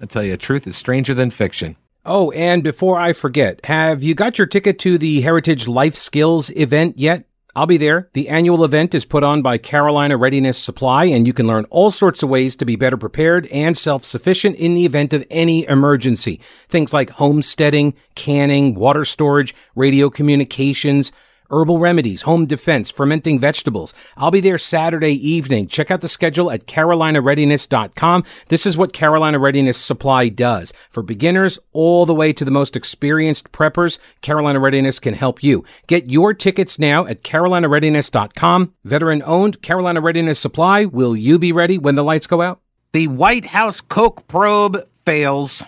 I 0.02 0.06
tell 0.08 0.24
you, 0.24 0.32
the 0.32 0.38
truth 0.38 0.66
is 0.66 0.76
stranger 0.76 1.14
than 1.14 1.30
fiction. 1.30 1.78
Oh, 2.04 2.32
and 2.32 2.64
before 2.64 3.00
I 3.00 3.14
forget, 3.14 3.64
have 3.66 4.02
you 4.02 4.16
got 4.16 4.40
your 4.40 4.48
ticket 4.48 4.80
to 4.80 4.98
the 4.98 5.22
Heritage 5.22 5.68
Life 5.68 5.96
Skills 5.96 6.50
event 6.56 6.98
yet? 6.98 7.26
I'll 7.56 7.68
be 7.68 7.78
there. 7.78 8.10
The 8.14 8.30
annual 8.30 8.64
event 8.64 8.96
is 8.96 9.06
put 9.06 9.24
on 9.24 9.42
by 9.42 9.58
Carolina 9.58 10.18
Readiness 10.18 10.58
Supply, 10.58 11.04
and 11.06 11.28
you 11.28 11.34
can 11.34 11.46
learn 11.46 11.66
all 11.66 11.92
sorts 11.92 12.24
of 12.24 12.30
ways 12.30 12.56
to 12.56 12.66
be 12.66 12.78
better 12.78 12.98
prepared 12.98 13.46
and 13.48 13.78
self-sufficient 13.78 14.56
in 14.56 14.74
the 14.74 14.86
event 14.86 15.14
of 15.14 15.28
any 15.30 15.68
emergency. 15.68 16.40
Things 16.70 16.94
like 16.94 17.12
homesteading, 17.12 17.94
canning, 18.16 18.74
water 18.74 19.06
storage, 19.06 19.54
radio 19.76 20.10
communications, 20.10 21.12
herbal 21.52 21.80
remedies, 21.80 22.24
home 22.24 22.46
defense, 22.46 22.90
fermenting 22.90 23.40
vegetables. 23.40 23.94
I'll 24.18 24.32
be 24.32 24.40
there 24.40 24.58
Saturday 24.58 25.14
evening. 25.28 25.68
Check 25.68 25.92
out 25.92 26.02
the 26.02 26.08
schedule 26.08 26.50
at 26.50 26.66
carolinareadiness.com. 26.66 28.24
This 28.48 28.66
is 28.66 28.78
what 28.78 28.94
Carolina 28.94 29.40
Readiness 29.40 29.78
Supply 29.78 30.30
does. 30.30 30.74
For 30.90 31.04
beginners 31.04 31.60
all 31.74 32.06
the 32.06 32.16
way 32.16 32.34
to 32.34 32.46
the 32.46 32.52
most 32.52 32.76
experienced 32.76 33.52
preppers, 33.52 34.00
Carolina 34.22 34.60
Readiness 34.60 35.00
can 35.00 35.14
help 35.14 35.44
you. 35.44 35.64
Get 35.88 36.10
your 36.10 36.34
tickets 36.34 36.80
now 36.80 37.06
at 37.06 37.24
carolinareadiness.com. 37.24 38.74
Veteran 38.84 39.22
owned 39.26 39.62
Carolina 39.62 40.02
Readiness 40.02 40.40
Supply. 40.40 40.86
Will 40.86 41.16
you 41.16 41.38
be 41.38 41.52
ready 41.52 41.78
when 41.78 41.96
the 41.96 42.04
lights 42.04 42.28
go 42.28 42.42
out? 42.42 42.62
The 42.94 43.08
White 43.08 43.46
House 43.46 43.80
Coke 43.80 44.28
probe 44.28 44.78
fails. 45.06 45.64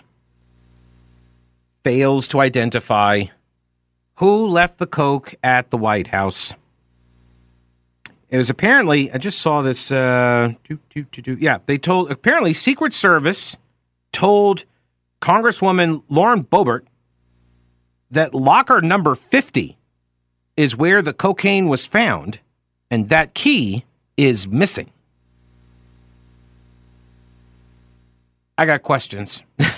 Fails 1.82 2.28
to 2.28 2.40
identify 2.40 3.24
who 4.16 4.46
left 4.46 4.78
the 4.78 4.86
Coke 4.86 5.34
at 5.42 5.70
the 5.70 5.76
White 5.76 6.08
House. 6.08 6.54
It 8.28 8.38
was 8.38 8.50
apparently, 8.50 9.12
I 9.12 9.18
just 9.18 9.38
saw 9.38 9.62
this. 9.62 9.92
Uh, 9.92 10.54
doo, 10.64 10.78
doo, 10.90 11.04
doo, 11.04 11.36
yeah, 11.40 11.58
they 11.66 11.78
told, 11.78 12.10
apparently, 12.10 12.52
Secret 12.52 12.92
Service 12.92 13.56
told 14.12 14.64
Congresswoman 15.20 16.02
Lauren 16.08 16.42
Boebert 16.42 16.82
that 18.10 18.34
locker 18.34 18.80
number 18.80 19.14
50 19.14 19.76
is 20.56 20.76
where 20.76 21.02
the 21.02 21.12
cocaine 21.12 21.68
was 21.68 21.84
found, 21.84 22.40
and 22.90 23.08
that 23.08 23.34
key 23.34 23.84
is 24.16 24.48
missing. 24.48 24.90
I 28.56 28.66
got 28.66 28.82
questions. 28.82 29.42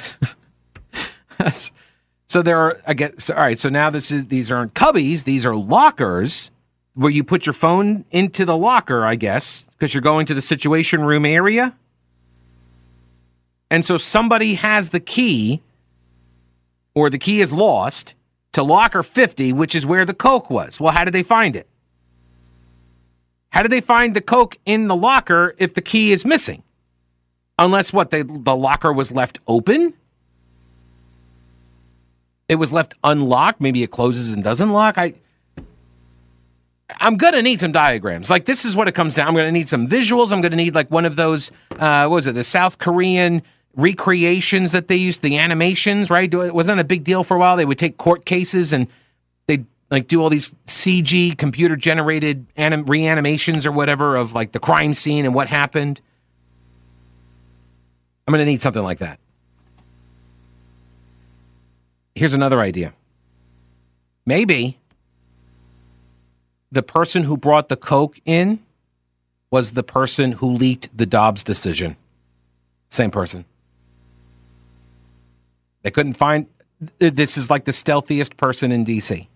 So 2.28 2.42
there 2.42 2.58
are 2.58 2.80
I 2.86 2.94
guess 2.94 3.30
all 3.30 3.36
right. 3.36 3.58
So 3.58 3.68
now 3.68 3.90
this 3.90 4.10
is 4.10 4.26
these 4.26 4.50
aren't 4.50 4.74
cubbies; 4.74 5.24
these 5.24 5.46
are 5.46 5.54
lockers 5.54 6.50
where 6.94 7.10
you 7.10 7.22
put 7.22 7.46
your 7.46 7.52
phone 7.52 8.04
into 8.10 8.44
the 8.44 8.56
locker. 8.56 9.04
I 9.04 9.14
guess 9.14 9.66
because 9.72 9.94
you're 9.94 10.02
going 10.02 10.26
to 10.26 10.34
the 10.34 10.40
Situation 10.40 11.02
Room 11.02 11.24
area, 11.24 11.76
and 13.70 13.84
so 13.84 13.96
somebody 13.96 14.54
has 14.54 14.90
the 14.90 15.00
key, 15.00 15.62
or 16.94 17.10
the 17.10 17.18
key 17.18 17.40
is 17.40 17.52
lost 17.52 18.14
to 18.52 18.62
locker 18.62 19.02
50, 19.02 19.52
which 19.52 19.74
is 19.74 19.84
where 19.84 20.06
the 20.06 20.14
coke 20.14 20.48
was. 20.48 20.80
Well, 20.80 20.92
how 20.92 21.04
did 21.04 21.12
they 21.12 21.22
find 21.22 21.54
it? 21.54 21.68
How 23.50 23.62
did 23.62 23.70
they 23.70 23.82
find 23.82 24.16
the 24.16 24.20
coke 24.20 24.56
in 24.64 24.88
the 24.88 24.96
locker 24.96 25.54
if 25.58 25.74
the 25.74 25.82
key 25.82 26.10
is 26.10 26.24
missing? 26.24 26.62
Unless 27.58 27.92
what 27.92 28.10
they, 28.10 28.22
the 28.22 28.56
locker 28.56 28.92
was 28.92 29.12
left 29.12 29.40
open 29.46 29.94
it 32.48 32.56
was 32.56 32.72
left 32.72 32.94
unlocked. 33.02 33.60
Maybe 33.60 33.82
it 33.82 33.90
closes 33.90 34.32
and 34.32 34.42
doesn't 34.42 34.70
lock. 34.70 34.98
I 34.98 35.14
I'm 36.88 37.16
gonna 37.16 37.42
need 37.42 37.60
some 37.60 37.72
diagrams. 37.72 38.30
Like 38.30 38.44
this 38.44 38.64
is 38.64 38.76
what 38.76 38.88
it 38.88 38.92
comes 38.92 39.14
down. 39.14 39.28
I'm 39.28 39.34
gonna 39.34 39.52
need 39.52 39.68
some 39.68 39.88
visuals. 39.88 40.32
I'm 40.32 40.40
gonna 40.40 40.56
need 40.56 40.74
like 40.74 40.90
one 40.90 41.04
of 41.04 41.16
those. 41.16 41.50
Uh, 41.72 42.06
what 42.06 42.16
was 42.16 42.26
it? 42.26 42.34
The 42.34 42.44
South 42.44 42.78
Korean 42.78 43.42
recreations 43.74 44.72
that 44.72 44.88
they 44.88 44.96
used, 44.96 45.20
the 45.22 45.36
animations, 45.36 46.08
right? 46.10 46.32
It 46.32 46.54
wasn't 46.54 46.80
a 46.80 46.84
big 46.84 47.04
deal 47.04 47.24
for 47.24 47.36
a 47.36 47.40
while. 47.40 47.56
They 47.56 47.64
would 47.64 47.78
take 47.78 47.98
court 47.98 48.24
cases 48.24 48.72
and 48.72 48.86
they'd 49.46 49.66
like 49.90 50.06
do 50.06 50.22
all 50.22 50.30
these 50.30 50.54
CG 50.66 51.36
computer 51.36 51.76
generated 51.76 52.46
anim- 52.56 52.86
reanimations 52.86 53.66
or 53.66 53.72
whatever 53.72 54.16
of 54.16 54.32
like 54.32 54.52
the 54.52 54.60
crime 54.60 54.94
scene 54.94 55.24
and 55.24 55.34
what 55.34 55.48
happened. 55.48 56.00
I'm 58.26 58.32
gonna 58.32 58.44
need 58.44 58.60
something 58.60 58.82
like 58.82 58.98
that. 58.98 59.18
Here's 62.16 62.32
another 62.32 62.60
idea. 62.60 62.94
Maybe 64.24 64.78
the 66.72 66.82
person 66.82 67.24
who 67.24 67.36
brought 67.36 67.68
the 67.68 67.76
Coke 67.76 68.18
in 68.24 68.60
was 69.50 69.72
the 69.72 69.82
person 69.82 70.32
who 70.32 70.50
leaked 70.50 70.96
the 70.96 71.04
Dobbs 71.04 71.44
decision. 71.44 71.96
Same 72.88 73.10
person. 73.10 73.44
They 75.82 75.90
couldn't 75.90 76.14
find. 76.14 76.46
This 76.98 77.36
is 77.36 77.50
like 77.50 77.66
the 77.66 77.72
stealthiest 77.72 78.38
person 78.38 78.72
in 78.72 78.84
DC. 78.84 79.26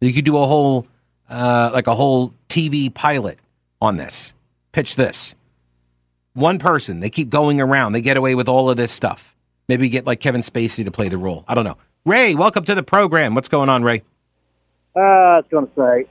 You 0.00 0.12
could 0.12 0.24
do 0.24 0.36
a 0.36 0.46
whole, 0.46 0.86
uh, 1.28 1.70
like 1.72 1.88
a 1.88 1.94
whole 1.94 2.32
TV 2.48 2.92
pilot 2.92 3.40
on 3.80 3.96
this. 3.96 4.36
Pitch 4.70 4.94
this. 4.94 5.34
One 6.34 6.60
person. 6.60 7.00
They 7.00 7.10
keep 7.10 7.30
going 7.30 7.60
around. 7.60 7.92
They 7.92 8.00
get 8.00 8.16
away 8.16 8.36
with 8.36 8.48
all 8.48 8.70
of 8.70 8.76
this 8.76 8.92
stuff. 8.92 9.33
Maybe 9.68 9.88
get 9.88 10.06
like 10.06 10.20
Kevin 10.20 10.42
Spacey 10.42 10.84
to 10.84 10.90
play 10.90 11.08
the 11.08 11.18
role. 11.18 11.44
I 11.48 11.54
don't 11.54 11.64
know. 11.64 11.78
Ray, 12.04 12.34
welcome 12.34 12.64
to 12.64 12.74
the 12.74 12.82
program. 12.82 13.34
What's 13.34 13.48
going 13.48 13.68
on, 13.68 13.82
Ray? 13.82 14.02
Uh, 14.94 15.00
I 15.00 15.36
was 15.38 15.46
going 15.50 15.66
to 15.66 15.72
say, 15.74 16.10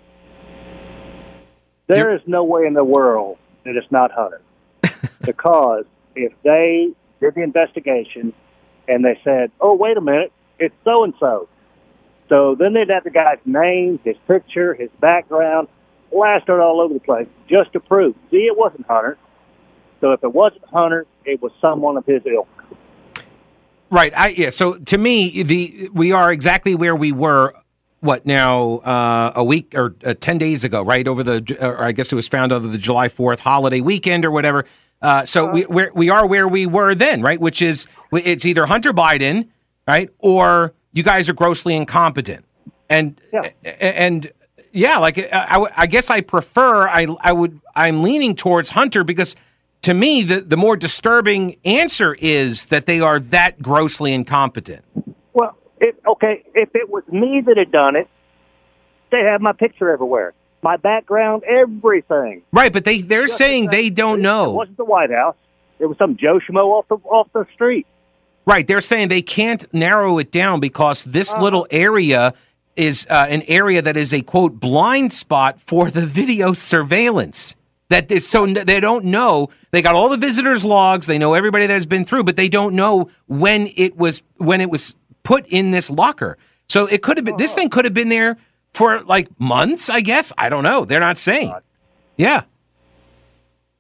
there 1.87 2.09
You're... 2.09 2.15
is 2.15 2.21
no 2.25 2.43
way 2.43 2.65
in 2.65 2.73
the 2.73 2.83
world 2.83 3.37
that 3.63 3.75
it's 3.75 3.91
not 3.91 4.11
Hunter. 4.11 4.41
because 5.21 5.85
if 6.15 6.33
they 6.43 6.89
did 7.21 7.35
the 7.35 7.41
investigation 7.41 8.33
and 8.87 9.05
they 9.05 9.19
said, 9.23 9.51
oh, 9.61 9.75
wait 9.75 9.97
a 9.97 10.01
minute, 10.01 10.33
it's 10.59 10.75
so 10.83 11.03
and 11.03 11.13
so. 11.19 11.47
So 12.29 12.55
then 12.55 12.73
they'd 12.73 12.89
have 12.89 13.03
the 13.03 13.11
guy's 13.11 13.37
name, 13.45 13.99
his 14.03 14.15
picture, 14.27 14.73
his 14.73 14.89
background, 14.99 15.67
plastered 16.11 16.59
all 16.59 16.81
over 16.81 16.93
the 16.93 16.99
place 16.99 17.27
just 17.47 17.73
to 17.73 17.79
prove. 17.79 18.15
See, 18.31 18.37
it 18.37 18.57
wasn't 18.57 18.87
Hunter. 18.87 19.17
So 20.01 20.11
if 20.11 20.23
it 20.23 20.33
wasn't 20.33 20.65
Hunter, 20.65 21.05
it 21.25 21.41
was 21.41 21.51
someone 21.61 21.97
of 21.97 22.05
his 22.05 22.21
ilk. 22.25 22.47
Right. 23.93 24.11
I 24.17 24.29
yeah. 24.29 24.49
So 24.49 24.73
to 24.73 24.97
me, 24.97 25.43
the 25.43 25.87
we 25.93 26.11
are 26.11 26.31
exactly 26.31 26.73
where 26.73 26.95
we 26.95 27.11
were. 27.11 27.53
What 27.99 28.25
now? 28.25 28.79
Uh, 28.79 29.33
a 29.35 29.43
week 29.43 29.75
or 29.75 29.95
uh, 30.03 30.15
ten 30.19 30.39
days 30.39 30.63
ago, 30.63 30.81
right? 30.81 31.07
Over 31.07 31.21
the, 31.21 31.57
or 31.61 31.83
I 31.83 31.91
guess 31.91 32.11
it 32.11 32.15
was 32.15 32.27
found 32.27 32.51
over 32.51 32.67
the 32.67 32.79
July 32.79 33.07
Fourth 33.07 33.39
holiday 33.39 33.81
weekend 33.81 34.25
or 34.25 34.31
whatever. 34.31 34.65
Uh, 34.99 35.25
so 35.25 35.45
we 35.45 35.65
we're, 35.67 35.91
we 35.93 36.09
are 36.09 36.25
where 36.25 36.47
we 36.47 36.65
were 36.65 36.95
then, 36.95 37.21
right? 37.21 37.39
Which 37.39 37.61
is 37.61 37.85
it's 38.11 38.45
either 38.45 38.65
Hunter 38.65 38.93
Biden, 38.93 39.49
right, 39.87 40.09
or 40.17 40.73
you 40.91 41.03
guys 41.03 41.29
are 41.29 41.33
grossly 41.33 41.75
incompetent, 41.75 42.45
and 42.89 43.21
yeah. 43.31 43.51
and 43.63 44.31
yeah, 44.71 44.97
like 44.97 45.19
I, 45.31 45.67
I 45.77 45.85
guess 45.85 46.09
I 46.09 46.21
prefer 46.21 46.89
I 46.89 47.05
I 47.21 47.31
would 47.31 47.61
I'm 47.75 48.01
leaning 48.01 48.35
towards 48.35 48.71
Hunter 48.71 49.03
because 49.03 49.35
to 49.83 49.93
me, 49.93 50.23
the, 50.23 50.41
the 50.41 50.57
more 50.57 50.75
disturbing 50.75 51.57
answer 51.63 52.15
is 52.19 52.65
that 52.67 52.85
they 52.85 52.99
are 52.99 53.19
that 53.19 53.61
grossly 53.61 54.13
incompetent. 54.13 54.83
Well, 55.33 55.57
if, 55.79 55.95
okay, 56.07 56.43
if 56.55 56.69
it 56.73 56.89
was 56.89 57.03
me 57.09 57.41
that 57.45 57.57
had 57.57 57.71
done 57.71 57.95
it, 57.95 58.07
they 59.11 59.19
have 59.19 59.41
my 59.41 59.51
picture 59.51 59.91
everywhere, 59.91 60.33
my 60.63 60.77
background, 60.77 61.43
everything. 61.43 62.41
Right, 62.51 62.73
but 62.73 62.85
they 62.85 63.01
they're 63.01 63.27
Just 63.27 63.37
saying 63.37 63.67
they 63.67 63.89
don't 63.89 64.21
know. 64.21 64.51
It 64.51 64.55
wasn't 64.55 64.77
the 64.77 64.85
White 64.85 65.11
House. 65.11 65.35
It 65.79 65.85
was 65.85 65.97
some 65.97 66.17
Joe 66.17 66.39
Schmo 66.39 66.65
off 66.65 66.87
the 66.87 66.95
off 67.07 67.27
the 67.33 67.45
street. 67.53 67.85
Right, 68.45 68.65
they're 68.65 68.81
saying 68.81 69.09
they 69.09 69.21
can't 69.21 69.71
narrow 69.73 70.17
it 70.17 70.31
down 70.31 70.59
because 70.59 71.03
this 71.03 71.31
uh 71.33 71.41
little 71.41 71.67
area 71.69 72.33
is 72.75 73.05
uh, 73.09 73.27
an 73.29 73.43
area 73.43 73.81
that 73.81 73.97
is 73.97 74.13
a 74.13 74.21
quote 74.21 74.59
blind 74.59 75.13
spot 75.13 75.61
for 75.61 75.91
the 75.91 76.05
video 76.05 76.53
surveillance. 76.53 77.55
That 77.89 78.11
is 78.11 78.27
so 78.27 78.45
they 78.45 78.79
don't 78.79 79.05
know. 79.05 79.49
They 79.71 79.81
got 79.81 79.93
all 79.95 80.09
the 80.09 80.17
visitors' 80.17 80.63
logs. 80.65 81.05
They 81.05 81.17
know 81.17 81.33
everybody 81.33 81.67
that 81.67 81.73
has 81.73 81.85
been 81.85 82.05
through, 82.05 82.23
but 82.23 82.35
they 82.35 82.49
don't 82.49 82.75
know 82.75 83.09
when 83.27 83.69
it 83.75 83.97
was 83.97 84.23
when 84.37 84.61
it 84.61 84.69
was 84.69 84.95
put 85.23 85.45
in 85.47 85.71
this 85.71 85.89
locker. 85.89 86.37
So 86.67 86.87
it 86.87 87.03
could 87.03 87.17
have 87.17 87.25
been. 87.25 87.37
This 87.37 87.53
thing 87.53 87.69
could 87.69 87.85
have 87.85 87.93
been 87.93 88.09
there 88.09 88.37
for 88.73 89.03
like 89.03 89.27
months. 89.39 89.89
I 89.89 90.01
guess 90.01 90.33
I 90.37 90.49
don't 90.49 90.63
know. 90.63 90.85
They're 90.85 90.99
not 90.99 91.17
saying. 91.17 91.53
Yeah. 92.17 92.43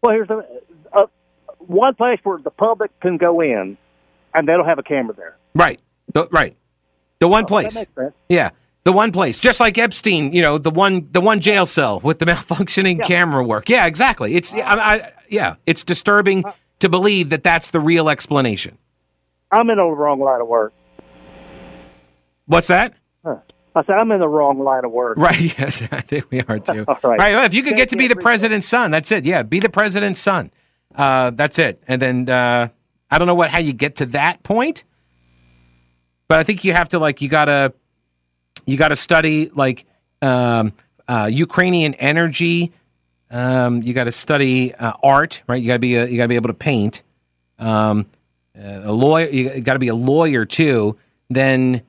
Well, 0.01 0.13
here's 0.13 0.27
the 0.27 0.45
uh, 0.91 1.05
one 1.59 1.95
place 1.95 2.19
where 2.23 2.37
the 2.39 2.51
public 2.51 2.91
can 2.99 3.17
go 3.17 3.39
in, 3.41 3.77
and 4.33 4.47
they 4.47 4.51
don't 4.53 4.65
have 4.65 4.79
a 4.79 4.83
camera 4.83 5.15
there. 5.15 5.37
Right. 5.55 5.79
The, 6.13 6.27
right. 6.29 6.55
The 7.19 7.27
one 7.29 7.45
Oh, 7.45 7.47
place. 7.47 7.73
That 7.73 7.79
makes 7.79 7.95
sense. 7.95 8.13
Yeah. 8.27 8.49
The 8.83 8.91
one 8.91 9.11
place, 9.13 9.39
just 9.39 9.59
like 9.61 9.77
Epstein, 9.77 10.33
you 10.33 10.41
know, 10.41 10.57
the 10.57 10.69
one, 10.69 11.07
the 11.11 11.21
one 11.21 11.39
jail 11.39 11.65
cell 11.65 12.01
with 12.01 12.19
the 12.19 12.25
malfunctioning 12.27 13.01
camera 13.01 13.43
work. 13.43 13.69
Yeah, 13.69 13.85
exactly. 13.85 14.35
It's, 14.35 14.53
I, 14.53 14.59
I, 14.59 15.11
yeah, 15.29 15.55
it's 15.65 15.83
disturbing 15.83 16.43
to 16.79 16.89
believe 16.89 17.29
that 17.29 17.43
that's 17.43 17.71
the 17.71 17.79
real 17.79 18.09
explanation. 18.09 18.77
I'm 19.51 19.69
in 19.69 19.77
the 19.77 19.83
wrong 19.83 20.19
line 20.19 20.41
of 20.41 20.47
work. 20.47 20.73
What's 22.45 22.67
that? 22.67 22.93
Huh. 23.23 23.37
I 23.75 23.83
said 23.85 23.95
I'm 23.95 24.11
in 24.11 24.19
the 24.19 24.27
wrong 24.27 24.59
line 24.59 24.83
of 24.85 24.91
work. 24.91 25.17
Right. 25.17 25.57
Yes, 25.59 25.81
I 25.91 26.01
think 26.01 26.29
we 26.29 26.41
are 26.41 26.59
too. 26.59 26.85
All 26.87 26.97
right. 27.03 27.19
well, 27.19 27.45
if 27.45 27.53
you 27.53 27.63
could 27.63 27.75
get 27.75 27.89
to 27.89 27.95
be 27.95 28.07
the 28.07 28.15
president's 28.15 28.67
son, 28.67 28.91
that's 28.91 29.11
it. 29.11 29.25
Yeah, 29.25 29.43
be 29.43 29.59
the 29.59 29.69
president's 29.69 30.19
son. 30.19 30.51
Uh, 30.93 31.31
that's 31.31 31.57
it. 31.57 31.81
And 31.87 32.01
then 32.01 32.29
uh, 32.29 32.67
I 33.09 33.17
don't 33.17 33.27
know 33.27 33.35
what 33.35 33.49
how 33.49 33.59
you 33.59 33.73
get 33.73 33.95
to 33.97 34.05
that 34.07 34.43
point, 34.43 34.83
but 36.27 36.39
I 36.39 36.43
think 36.43 36.63
you 36.63 36.73
have 36.73 36.89
to 36.89 36.99
like 36.99 37.21
you 37.21 37.29
gotta 37.29 37.73
you 38.65 38.77
gotta 38.77 38.95
study 38.95 39.49
like 39.53 39.85
um, 40.21 40.73
uh, 41.07 41.29
Ukrainian 41.31 41.93
energy. 41.95 42.71
Um, 43.29 43.81
you 43.81 43.93
got 43.93 44.05
to 44.05 44.11
study 44.11 44.73
uh, 44.75 44.93
art, 45.01 45.41
right? 45.47 45.61
You 45.61 45.67
got 45.67 45.73
to 45.73 45.79
be 45.79 45.95
a, 45.95 46.05
you 46.05 46.17
got 46.17 46.25
to 46.25 46.29
be 46.29 46.35
able 46.35 46.49
to 46.49 46.53
paint. 46.53 47.03
Um, 47.59 48.05
uh, 48.57 48.81
a 48.83 48.91
lawyer, 48.91 49.27
you 49.27 49.61
got 49.61 49.73
to 49.73 49.79
be 49.79 49.87
a 49.87 49.95
lawyer 49.95 50.45
too. 50.45 50.97
Then 51.29 51.81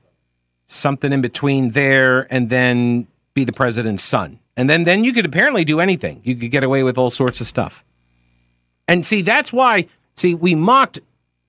something 0.67 1.11
in 1.11 1.21
between 1.21 1.71
there 1.71 2.31
and 2.33 2.49
then 2.49 3.07
be 3.33 3.43
the 3.43 3.53
president's 3.53 4.03
son. 4.03 4.39
And 4.57 4.69
then 4.69 4.85
then 4.85 5.03
you 5.03 5.13
could 5.13 5.25
apparently 5.25 5.65
do 5.65 5.79
anything. 5.79 6.21
You 6.23 6.35
could 6.35 6.49
get 6.49 6.63
away 6.63 6.81
with 6.83 6.97
all 6.97 7.09
sorts 7.09 7.41
of 7.41 7.47
stuff. 7.47 7.83
And 8.87 9.05
see, 9.05 9.21
that's 9.21 9.53
why 9.53 9.87
see 10.15 10.33
we 10.33 10.55
mocked 10.55 10.99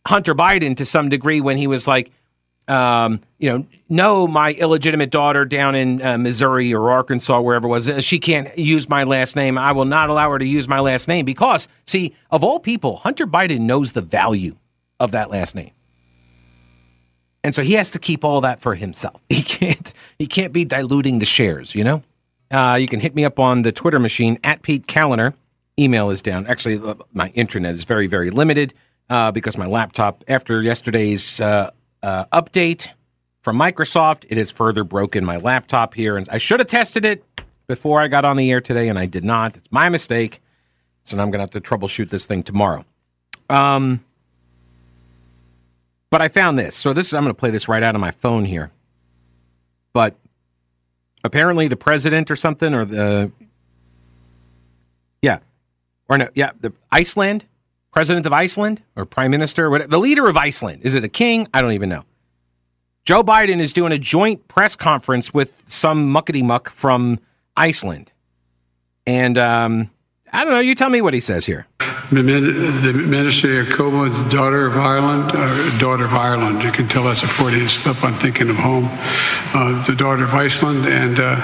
Hunter 0.07 0.35
Biden 0.35 0.77
to 0.77 0.85
some 0.85 1.09
degree 1.09 1.41
when 1.41 1.57
he 1.57 1.67
was 1.67 1.87
like 1.87 2.11
um, 2.69 3.21
you 3.39 3.51
know, 3.51 3.67
no, 3.89 4.27
my 4.27 4.53
illegitimate 4.53 5.11
daughter 5.11 5.45
down 5.45 5.75
in 5.75 6.03
uh, 6.03 6.19
Missouri 6.19 6.75
or 6.75 6.91
Arkansas, 6.91 7.41
wherever 7.41 7.67
it 7.67 7.71
was, 7.71 7.89
uh, 7.89 8.01
she 8.01 8.19
can't 8.19 8.57
use 8.59 8.89
my 8.89 9.05
last 9.05 9.37
name. 9.37 9.57
I 9.57 9.73
will 9.73 9.85
not 9.85 10.11
allow 10.11 10.31
her 10.31 10.39
to 10.39 10.47
use 10.47 10.67
my 10.67 10.81
last 10.81 11.07
name 11.07 11.25
because, 11.25 11.69
see, 11.87 12.15
of 12.31 12.43
all 12.43 12.59
people, 12.59 12.97
Hunter 12.99 13.27
Biden 13.27 13.61
knows 13.61 13.93
the 13.93 14.03
value 14.03 14.57
of 14.99 15.13
that 15.13 15.31
last 15.31 15.55
name. 15.55 15.71
And 17.45 17.55
so 17.55 17.63
he 17.63 17.75
has 17.75 17.93
to 17.93 18.01
keep 18.01 18.25
all 18.25 18.41
that 18.41 18.61
for 18.61 18.75
himself. 18.75 19.23
He 19.29 19.43
can't 19.43 19.93
he 20.19 20.27
can't 20.27 20.53
be 20.53 20.65
diluting 20.65 21.21
the 21.21 21.27
shares, 21.27 21.75
you 21.75 21.85
know? 21.85 22.03
Uh, 22.51 22.77
you 22.81 22.89
can 22.89 23.01
hit 23.01 23.15
me 23.15 23.25
up 23.25 23.39
on 23.39 23.63
the 23.63 23.73
Twitter 23.73 23.99
machine 23.99 24.39
at 24.43 24.63
Pete 24.63 24.87
Kaliner. 24.87 25.35
Email 25.79 26.11
is 26.11 26.23
down. 26.23 26.47
Actually, 26.47 26.79
uh, 26.79 26.95
my 27.13 27.29
internet 27.29 27.75
is 27.75 27.85
very, 27.85 28.07
very 28.07 28.31
limited 28.31 28.75
uh, 29.11 29.31
because 29.31 29.57
my 29.57 29.67
laptop, 29.67 30.25
after 30.29 30.63
yesterday's 30.63 31.41
uh, 31.41 31.71
uh, 32.03 32.25
update 32.27 32.91
from 33.43 33.57
Microsoft, 33.59 34.25
it 34.29 34.39
has 34.39 34.51
further 34.51 34.85
broken 34.85 35.25
my 35.25 35.37
laptop 35.37 35.95
here. 35.95 36.17
And 36.17 36.29
I 36.31 36.39
should 36.39 36.61
have 36.61 36.69
tested 36.69 37.05
it 37.05 37.25
before 37.67 38.01
I 38.01 38.09
got 38.09 38.25
on 38.25 38.37
the 38.37 38.51
air 38.51 38.61
today, 38.61 38.89
and 38.89 38.99
I 38.99 39.07
did 39.07 39.25
not. 39.25 39.57
It's 39.57 39.71
my 39.71 39.89
mistake. 39.89 40.41
So 41.05 41.17
now 41.17 41.23
I'm 41.23 41.31
going 41.31 41.39
to 41.39 41.43
have 41.43 41.51
to 41.51 41.61
troubleshoot 41.61 42.11
this 42.11 42.27
thing 42.27 42.43
tomorrow. 42.43 42.85
Um, 43.49 44.05
but 46.11 46.21
I 46.21 46.29
found 46.29 46.59
this. 46.59 46.75
So 46.75 46.93
this 46.93 47.07
is 47.07 47.15
I'm 47.15 47.23
going 47.23 47.35
to 47.35 47.39
play 47.39 47.51
this 47.51 47.69
right 47.69 47.83
out 47.83 47.95
of 47.95 48.01
my 48.01 48.11
phone 48.11 48.45
here. 48.45 48.71
But 49.93 50.17
apparently 51.27 51.69
the 51.69 51.77
president 51.77 52.31
or 52.31 52.37
something 52.37 52.73
or 52.73 52.85
the 52.85 53.31
yeah 55.23 55.39
or 56.09 56.19
no 56.19 56.29
yeah 56.35 56.53
the 56.61 56.73
Iceland 56.91 57.45
president 57.97 58.27
of 58.27 58.33
Iceland 58.35 58.83
or 58.95 59.07
prime 59.07 59.31
minister 59.31 59.71
what 59.71 59.89
the 59.89 59.97
leader 59.97 60.29
of 60.29 60.37
Iceland 60.37 60.83
is 60.83 60.93
it 60.93 61.03
a 61.03 61.09
king 61.09 61.49
I 61.55 61.63
don't 61.63 61.73
even 61.73 61.89
know 61.89 62.05
Joe 63.07 63.23
Biden 63.23 63.59
is 63.59 63.73
doing 63.73 63.91
a 63.91 63.97
joint 63.97 64.49
press 64.49 64.77
conference 64.77 65.33
with 65.33 65.63
some 65.67 66.13
muckety 66.13 66.45
muck 66.45 66.69
from 66.69 67.19
Iceland 67.57 68.13
and 69.07 69.39
um 69.39 69.91
I 70.31 70.45
don't 70.45 70.53
know 70.53 70.61
you 70.61 70.75
tell 70.75 70.91
me 70.91 71.01
what 71.01 71.15
he 71.15 71.21
says 71.21 71.47
here 71.47 71.69
The 72.11 72.23
min- 72.23 72.83
the 72.83 72.93
Ministry 72.93 73.61
of 73.61 73.67
the 73.69 74.29
daughter 74.31 74.67
of 74.67 74.77
Ireland, 74.77 75.35
or 75.35 75.79
daughter 75.79 76.05
of 76.05 76.13
Ireland. 76.13 76.63
You 76.63 76.71
can 76.71 76.87
tell 76.87 77.05
that's 77.05 77.25
a 77.25 77.27
Freudian 77.27 77.69
slip. 77.69 78.05
I'm 78.05 78.15
thinking 78.15 78.49
of 78.49 78.57
home. 78.57 78.89
Uh, 79.55 79.83
the 79.83 79.95
daughter 79.97 80.23
of 80.23 80.33
Iceland, 80.33 80.87
and 80.87 81.19
uh, 81.19 81.35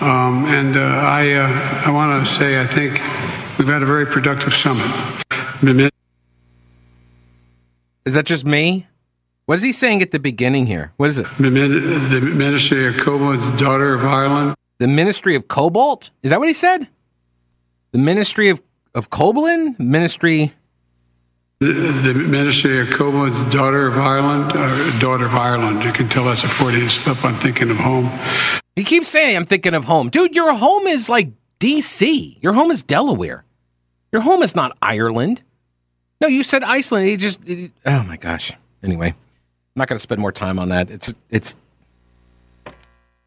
um, 0.00 0.46
and 0.46 0.76
uh, 0.76 0.80
I 1.20 1.32
uh, 1.32 1.88
I 1.88 1.90
want 1.90 2.24
to 2.24 2.32
say 2.32 2.58
I 2.58 2.66
think 2.66 2.92
we've 3.58 3.68
had 3.68 3.82
a 3.82 3.86
very 3.86 4.06
productive 4.06 4.54
summit. 4.54 5.26
Is 8.04 8.14
that 8.14 8.26
just 8.26 8.44
me 8.44 8.86
what 9.46 9.56
is 9.56 9.62
he 9.62 9.72
saying 9.72 10.02
at 10.02 10.10
the 10.10 10.18
beginning 10.18 10.66
here 10.66 10.92
what 10.96 11.08
is 11.08 11.18
it 11.18 11.26
the 11.38 11.50
the 11.50 12.20
Ministry 12.20 12.86
of 12.86 12.96
the 12.96 13.56
daughter 13.58 13.94
of 13.94 14.04
Ireland. 14.04 14.54
The 14.78 14.88
Ministry 14.88 15.34
of 15.34 15.48
Cobalt? 15.48 16.10
Is 16.22 16.30
that 16.30 16.38
what 16.38 16.48
he 16.48 16.54
said? 16.54 16.88
The 17.92 17.98
Ministry 17.98 18.48
of 18.50 18.62
of 18.94 19.10
Kobolin? 19.10 19.78
Ministry 19.78 20.54
The, 21.60 21.72
the 21.72 22.14
Ministry 22.14 22.80
of 22.80 22.88
the 22.88 23.48
daughter 23.50 23.88
of 23.88 23.98
Ireland, 23.98 24.52
or 24.52 25.00
daughter 25.00 25.26
of 25.26 25.34
Ireland. 25.34 25.82
You 25.82 25.92
can 25.92 26.08
tell 26.08 26.26
that's 26.26 26.44
a 26.44 26.48
Freudian 26.48 26.88
slip. 26.88 27.24
I'm 27.24 27.34
thinking 27.34 27.70
of 27.70 27.78
home. 27.78 28.08
He 28.76 28.84
keeps 28.84 29.08
saying 29.08 29.36
I'm 29.36 29.44
thinking 29.44 29.74
of 29.74 29.84
home. 29.84 30.08
Dude, 30.08 30.36
your 30.36 30.54
home 30.54 30.86
is 30.86 31.08
like 31.08 31.32
DC. 31.58 32.38
Your 32.40 32.52
home 32.52 32.70
is 32.70 32.84
Delaware. 32.84 33.44
Your 34.12 34.22
home 34.22 34.44
is 34.44 34.54
not 34.54 34.78
Ireland. 34.80 35.42
No, 36.20 36.28
you 36.28 36.42
said 36.42 36.64
Iceland. 36.64 37.06
He 37.06 37.16
just 37.16 37.40
it- 37.46 37.72
Oh 37.86 38.02
my 38.02 38.16
gosh. 38.16 38.52
Anyway, 38.82 39.08
I'm 39.08 39.16
not 39.76 39.88
going 39.88 39.96
to 39.96 40.02
spend 40.02 40.20
more 40.20 40.32
time 40.32 40.58
on 40.58 40.68
that. 40.70 40.90
It's 40.90 41.14
it's 41.30 41.56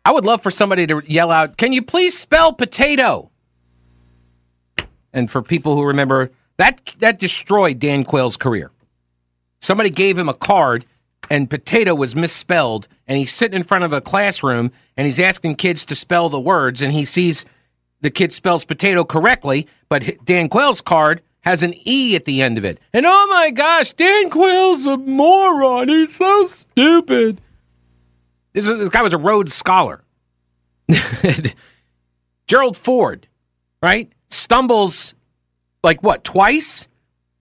I 0.04 0.12
would 0.12 0.25
love 0.25 0.41
for 0.41 0.51
somebody 0.51 0.88
to 0.88 1.01
yell 1.06 1.32
out, 1.32 1.58
"Can 1.58 1.73
you 1.73 1.82
please 1.82 2.17
spell 2.17 2.54
potato?" 2.54 3.30
And 5.13 5.30
for 5.30 5.41
people 5.41 5.75
who 5.75 5.84
remember, 5.86 6.32
that 6.58 6.82
that 6.99 7.19
destroyed 7.19 7.80
Dan 7.80 8.04
Quayle's 8.04 8.38
career. 8.38 8.71
Somebody 9.62 9.89
gave 9.89 10.17
him 10.17 10.27
a 10.27 10.34
card 10.34 10.86
and 11.30 11.49
potato 11.49 11.93
was 11.93 12.15
misspelled 12.15 12.88
and 13.08 13.17
he's 13.17 13.32
sitting 13.32 13.56
in 13.56 13.63
front 13.63 13.84
of 13.84 13.93
a 13.93 14.01
classroom 14.01 14.71
and 14.97 15.06
he's 15.06 15.19
asking 15.19 15.56
kids 15.56 15.86
to 15.86 15.95
spell 15.95 16.30
the 16.30 16.39
words 16.39 16.82
and 16.82 16.91
he 16.91 17.06
sees 17.06 17.45
the 18.01 18.10
kid 18.10 18.34
spells 18.34 18.65
potato 18.65 19.04
correctly, 19.04 19.67
but 19.88 20.04
Dan 20.25 20.49
Quayle's 20.49 20.82
card 20.82 21.21
has 21.41 21.63
an 21.63 21.73
E 21.86 22.15
at 22.15 22.25
the 22.25 22.41
end 22.41 22.58
of 22.58 22.65
it. 22.65 22.80
And 22.93 23.06
oh 23.06 23.27
my 23.27 23.51
gosh, 23.51 23.93
Dan 23.93 24.30
Quayle's 24.30 24.86
a 24.86 24.97
moron. 24.97 25.89
He's 25.89 26.15
so 26.15 26.45
stupid. 26.45 27.41
This, 28.54 28.67
this 28.67 28.89
guy 28.89 29.01
was 29.01 29.13
a 29.13 29.17
Rhodes 29.17 29.54
Scholar. 29.54 30.04
Gerald 32.47 32.77
Ford, 32.77 33.27
right? 33.82 34.12
Stumbles 34.30 35.15
like 35.84 36.04
what, 36.04 36.23
twice? 36.23 36.88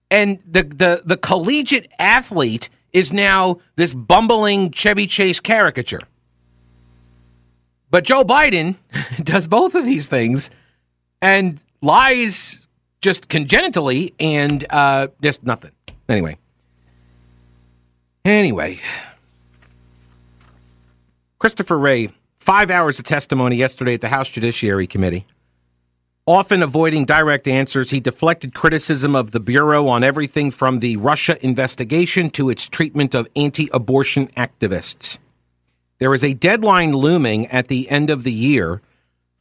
And 0.09 0.39
the, 0.45 0.63
the, 0.63 1.01
the 1.05 1.17
collegiate 1.17 1.87
athlete 1.99 2.69
is 2.91 3.13
now 3.13 3.59
this 3.75 3.93
bumbling 3.93 4.71
Chevy 4.71 5.07
Chase 5.07 5.39
caricature. 5.39 6.01
But 7.89 8.05
Joe 8.05 8.23
Biden 8.23 8.75
does 9.23 9.47
both 9.47 9.75
of 9.75 9.85
these 9.85 10.07
things 10.07 10.49
and 11.21 11.59
lies 11.81 12.60
just 13.01 13.29
congenitally 13.29 14.13
and 14.19 14.65
uh, 14.69 15.07
just 15.21 15.43
nothing. 15.43 15.71
Anyway. 16.07 16.37
Anyway. 18.23 18.79
Christopher 21.39 21.77
Wray, 21.77 22.09
five 22.39 22.69
hours 22.69 22.99
of 22.99 23.05
testimony 23.05 23.55
yesterday 23.55 23.95
at 23.95 24.01
the 24.01 24.09
House 24.09 24.29
Judiciary 24.29 24.85
Committee. 24.87 25.25
Often 26.27 26.61
avoiding 26.61 27.05
direct 27.05 27.47
answers, 27.47 27.89
he 27.89 27.99
deflected 27.99 28.53
criticism 28.53 29.15
of 29.15 29.31
the 29.31 29.39
Bureau 29.39 29.87
on 29.87 30.03
everything 30.03 30.51
from 30.51 30.77
the 30.77 30.95
Russia 30.97 31.43
investigation 31.43 32.29
to 32.31 32.51
its 32.51 32.69
treatment 32.69 33.15
of 33.15 33.27
anti 33.35 33.69
abortion 33.73 34.27
activists. 34.37 35.17
There 35.97 36.13
is 36.13 36.23
a 36.23 36.35
deadline 36.35 36.93
looming 36.93 37.47
at 37.47 37.69
the 37.69 37.89
end 37.89 38.11
of 38.11 38.23
the 38.23 38.31
year 38.31 38.81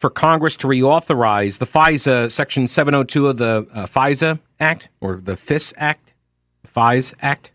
for 0.01 0.11
Congress 0.11 0.57
to 0.57 0.67
reauthorize 0.67 1.59
the 1.59 1.67
FISA 1.67 2.33
Section 2.33 2.67
702 2.67 3.29
of 3.29 3.37
the 3.37 3.69
uh, 3.73 3.87
FISA 3.87 4.41
Act 4.59 4.89
or 5.01 5.17
the 5.17 5.37
FIS 5.37 5.75
Act, 5.77 6.15
FIS 6.65 7.15
Act, 7.21 7.53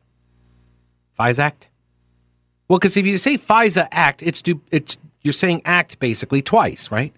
FIS 1.17 1.39
Act. 1.39 1.69
Well, 2.67 2.79
because 2.79 2.95
if 2.95 3.05
you 3.05 3.17
say 3.17 3.37
FISA 3.37 3.87
Act, 3.91 4.21
it's 4.23 4.41
it's 4.71 4.97
you're 5.21 5.33
saying 5.33 5.63
act 5.65 5.97
basically 5.99 6.43
twice, 6.43 6.91
right? 6.91 7.13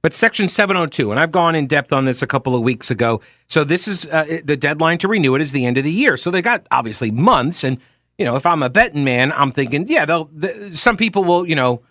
But 0.00 0.14
Section 0.14 0.48
702, 0.48 1.10
and 1.10 1.20
I've 1.20 1.32
gone 1.32 1.54
in 1.54 1.66
depth 1.66 1.92
on 1.92 2.06
this 2.06 2.22
a 2.22 2.26
couple 2.26 2.54
of 2.54 2.62
weeks 2.62 2.90
ago. 2.90 3.20
So 3.46 3.62
this 3.62 3.86
is 3.86 4.06
uh, 4.06 4.38
the 4.42 4.56
deadline 4.56 4.96
to 4.98 5.08
renew 5.08 5.34
it 5.34 5.42
is 5.42 5.52
the 5.52 5.66
end 5.66 5.76
of 5.76 5.84
the 5.84 5.92
year. 5.92 6.16
So 6.16 6.30
they 6.30 6.40
got 6.40 6.66
obviously 6.70 7.10
months. 7.10 7.64
And, 7.64 7.78
you 8.16 8.24
know, 8.24 8.36
if 8.36 8.46
I'm 8.46 8.62
a 8.62 8.70
betting 8.70 9.04
man, 9.04 9.32
I'm 9.32 9.52
thinking, 9.52 9.86
yeah, 9.88 10.06
they'll, 10.06 10.30
the, 10.32 10.70
some 10.74 10.96
people 10.96 11.24
will, 11.24 11.46
you 11.46 11.56
know, 11.56 11.82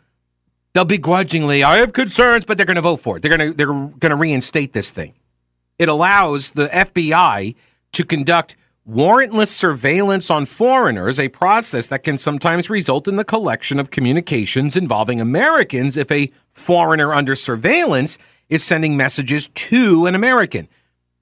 they'll 0.78 0.86
begrudgingly, 0.86 1.64
I 1.64 1.78
have 1.78 1.92
concerns, 1.92 2.46
but 2.46 2.56
they're 2.56 2.66
going 2.68 2.76
to 2.76 2.82
vote 2.82 2.98
for 2.98 3.18
it. 3.18 3.22
They're 3.22 3.36
going 3.36 3.52
to, 3.52 3.58
they're 3.58 3.66
going 3.66 4.12
to 4.12 4.16
reinstate 4.16 4.74
this 4.74 4.92
thing. 4.92 5.16
It 5.80 5.90
allows 5.90 6.52
the 6.52 6.68
FBI 6.68 7.56
to 7.94 8.04
conduct 8.04 8.56
warrantless 8.88 9.48
surveillance 9.48 10.30
on 10.30 10.46
foreigners, 10.46 11.20
a 11.20 11.30
process 11.30 11.88
that 11.88 12.04
can 12.04 12.20
sometimes 12.20 12.70
result 12.70 13.08
in 13.08 13.16
the 13.16 13.26
collection 13.26 13.80
of 13.80 13.90
communications 13.90 14.78
involving 14.78 15.20
Americans 15.20 15.98
if 15.98 16.12
a 16.12 16.32
foreigner 16.52 17.12
under 17.12 17.34
surveillance 17.34 18.20
is 18.48 18.64
sending 18.64 18.96
messages 18.96 19.50
to 19.56 20.06
an 20.06 20.14
American. 20.14 20.68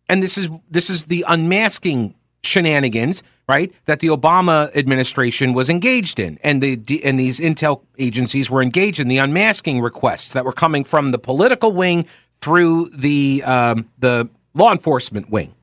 And 0.09 0.21
this 0.21 0.37
is 0.37 0.49
this 0.69 0.89
is 0.89 1.05
the 1.05 1.23
unmasking 1.29 2.13
shenanigans, 2.45 3.23
right? 3.47 3.73
That 3.85 3.99
the 3.99 4.07
Obama 4.07 4.75
administration 4.75 5.53
was 5.53 5.69
engaged 5.69 6.19
in, 6.19 6.39
and 6.43 6.61
the 6.61 7.03
and 7.03 7.19
these 7.19 7.39
intel 7.39 7.81
agencies 7.97 8.49
were 8.49 8.61
engaged 8.61 8.99
in 8.99 9.07
the 9.07 9.17
unmasking 9.17 9.81
requests 9.81 10.33
that 10.33 10.45
were 10.45 10.53
coming 10.53 10.83
from 10.83 11.11
the 11.11 11.19
political 11.19 11.71
wing 11.71 12.05
through 12.41 12.89
the 12.89 13.43
um, 13.43 13.89
the 13.99 14.29
law 14.53 14.71
enforcement 14.71 15.29
wing. 15.29 15.53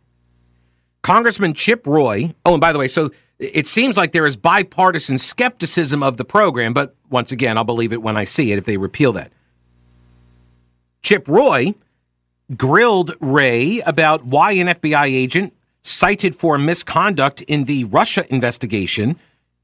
Congressman 1.02 1.54
Chip 1.54 1.86
Roy. 1.86 2.34
Oh, 2.44 2.54
and 2.54 2.60
by 2.60 2.72
the 2.72 2.78
way, 2.78 2.88
so 2.88 3.10
it 3.38 3.66
seems 3.66 3.96
like 3.96 4.12
there 4.12 4.26
is 4.26 4.36
bipartisan 4.36 5.18
skepticism 5.18 6.02
of 6.02 6.16
the 6.16 6.24
program, 6.24 6.72
but 6.72 6.94
once 7.10 7.32
again, 7.32 7.58
I'll 7.58 7.64
believe 7.64 7.92
it 7.92 8.02
when 8.02 8.16
I 8.16 8.24
see 8.24 8.52
it 8.52 8.58
if 8.58 8.64
they 8.64 8.76
repeal 8.76 9.12
that. 9.14 9.32
Chip 11.02 11.26
Roy 11.26 11.74
grilled 12.56 13.14
Wray 13.20 13.80
about 13.80 14.24
why 14.24 14.52
an 14.52 14.68
FBI 14.68 15.06
agent 15.06 15.54
cited 15.82 16.34
for 16.34 16.58
misconduct 16.58 17.42
in 17.42 17.64
the 17.64 17.84
Russia 17.84 18.24
investigation 18.32 19.16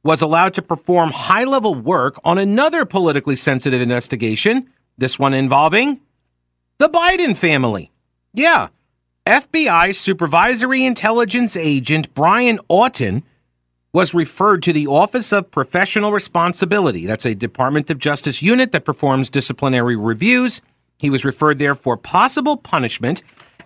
was 0.02 0.22
allowed 0.22 0.54
to 0.54 0.62
perform 0.62 1.10
high 1.10 1.44
level 1.44 1.74
work 1.74 2.18
on 2.24 2.38
another 2.38 2.84
politically 2.84 3.36
sensitive 3.36 3.80
investigation, 3.80 4.68
this 4.96 5.18
one 5.18 5.34
involving 5.34 6.00
the 6.78 6.88
Biden 6.88 7.36
family. 7.36 7.90
Yeah, 8.32 8.68
FBI 9.26 9.94
supervisory 9.94 10.84
intelligence 10.84 11.56
agent 11.56 12.14
Brian 12.14 12.58
Auten 12.70 13.22
was 13.92 14.14
referred 14.14 14.62
to 14.62 14.72
the 14.72 14.86
Office 14.86 15.32
of 15.32 15.50
Professional 15.50 16.12
Responsibility. 16.12 17.06
That's 17.06 17.26
a 17.26 17.34
Department 17.34 17.90
of 17.90 17.98
Justice 17.98 18.42
unit 18.42 18.72
that 18.72 18.84
performs 18.84 19.30
disciplinary 19.30 19.96
reviews. 19.96 20.62
He 20.98 21.10
was 21.10 21.24
referred 21.24 21.58
there 21.58 21.74
for 21.74 21.96
possible 21.96 22.56
punishment 22.56 23.22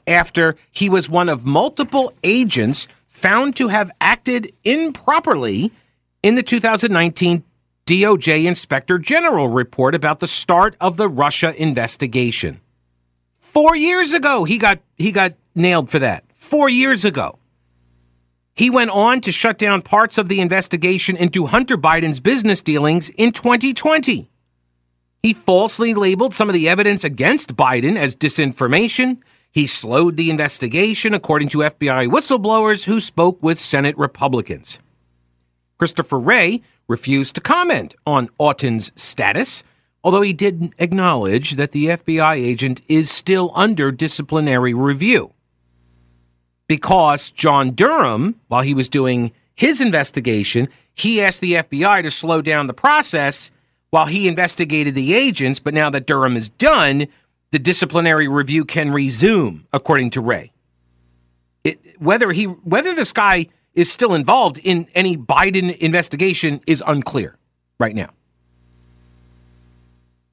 after 0.06 0.56
he 0.70 0.88
was 0.88 1.08
one 1.08 1.28
of 1.28 1.46
multiple 1.46 2.12
agents 2.22 2.88
found 3.08 3.56
to 3.56 3.68
have 3.68 3.90
acted 4.00 4.52
improperly 4.64 5.72
in 6.22 6.34
the 6.34 6.42
2019 6.42 7.44
DOJ 7.86 8.44
Inspector 8.44 8.96
General 8.98 9.48
report 9.48 9.94
about 9.94 10.20
the 10.20 10.26
start 10.26 10.76
of 10.80 10.96
the 10.96 11.08
Russia 11.08 11.54
investigation. 11.60 12.60
4 13.40 13.76
years 13.76 14.12
ago 14.12 14.44
he 14.44 14.58
got 14.58 14.80
he 14.96 15.12
got 15.12 15.34
nailed 15.54 15.90
for 15.90 15.98
that 15.98 16.24
four 16.32 16.68
years 16.68 17.04
ago. 17.04 17.38
He 18.54 18.68
went 18.68 18.90
on 18.90 19.22
to 19.22 19.32
shut 19.32 19.56
down 19.56 19.80
parts 19.80 20.18
of 20.18 20.28
the 20.28 20.40
investigation 20.40 21.16
into 21.16 21.46
Hunter 21.46 21.78
Biden's 21.78 22.20
business 22.20 22.60
dealings 22.60 23.08
in 23.10 23.32
2020. 23.32 24.30
He 25.22 25.32
falsely 25.32 25.94
labeled 25.94 26.34
some 26.34 26.50
of 26.50 26.52
the 26.52 26.68
evidence 26.68 27.04
against 27.04 27.56
Biden 27.56 27.96
as 27.96 28.14
disinformation. 28.14 29.18
He 29.52 29.66
slowed 29.66 30.16
the 30.16 30.30
investigation, 30.30 31.14
according 31.14 31.50
to 31.50 31.58
FBI 31.58 32.08
whistleblowers 32.08 32.86
who 32.86 33.00
spoke 33.00 33.40
with 33.42 33.58
Senate 33.60 33.96
Republicans. 33.96 34.80
Christopher 35.78 36.18
Wray 36.18 36.62
refused 36.88 37.34
to 37.34 37.40
comment 37.40 37.94
on 38.06 38.30
Auten's 38.38 38.90
status, 38.96 39.62
although 40.02 40.22
he 40.22 40.32
did 40.32 40.74
acknowledge 40.78 41.52
that 41.52 41.72
the 41.72 41.86
FBI 41.86 42.34
agent 42.34 42.82
is 42.88 43.10
still 43.10 43.52
under 43.54 43.92
disciplinary 43.92 44.74
review 44.74 45.32
because 46.72 47.30
John 47.30 47.72
Durham, 47.72 48.40
while 48.48 48.62
he 48.62 48.72
was 48.72 48.88
doing 48.88 49.32
his 49.54 49.82
investigation, 49.82 50.68
he 50.94 51.20
asked 51.20 51.42
the 51.42 51.52
FBI 51.52 52.02
to 52.02 52.10
slow 52.10 52.40
down 52.40 52.66
the 52.66 52.72
process 52.72 53.50
while 53.90 54.06
he 54.06 54.26
investigated 54.26 54.94
the 54.94 55.12
agents. 55.12 55.60
But 55.60 55.74
now 55.74 55.90
that 55.90 56.06
Durham 56.06 56.34
is 56.34 56.48
done, 56.48 57.08
the 57.52 57.58
disciplinary 57.58 58.26
review 58.28 58.64
can 58.64 58.90
resume, 58.90 59.66
according 59.72 60.10
to 60.10 60.20
Wray. 60.20 60.52
It, 61.62 62.00
whether 62.00 62.32
he 62.32 62.44
whether 62.44 62.94
this 62.94 63.12
guy 63.12 63.46
is 63.74 63.90
still 63.90 64.14
involved 64.14 64.58
in 64.58 64.88
any 64.94 65.16
Biden 65.16 65.76
investigation 65.78 66.60
is 66.66 66.82
unclear 66.84 67.36
right 67.78 67.94
now. 67.94 68.10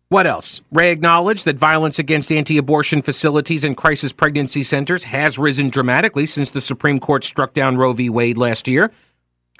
What 0.07 0.25
else? 0.25 0.61
Wray 0.71 0.91
acknowledged 0.91 1.45
that 1.45 1.55
violence 1.55 1.99
against 1.99 2.31
anti 2.31 2.57
abortion 2.57 3.03
facilities 3.03 3.63
and 3.63 3.77
crisis 3.77 4.11
pregnancy 4.11 4.63
centers 4.63 5.03
has 5.03 5.37
risen 5.37 5.69
dramatically 5.69 6.25
since 6.25 6.49
the 6.49 6.61
Supreme 6.61 6.99
Court 6.99 7.23
struck 7.23 7.53
down 7.53 7.77
Roe 7.77 7.93
v. 7.93 8.09
Wade 8.09 8.37
last 8.37 8.67
year, 8.67 8.91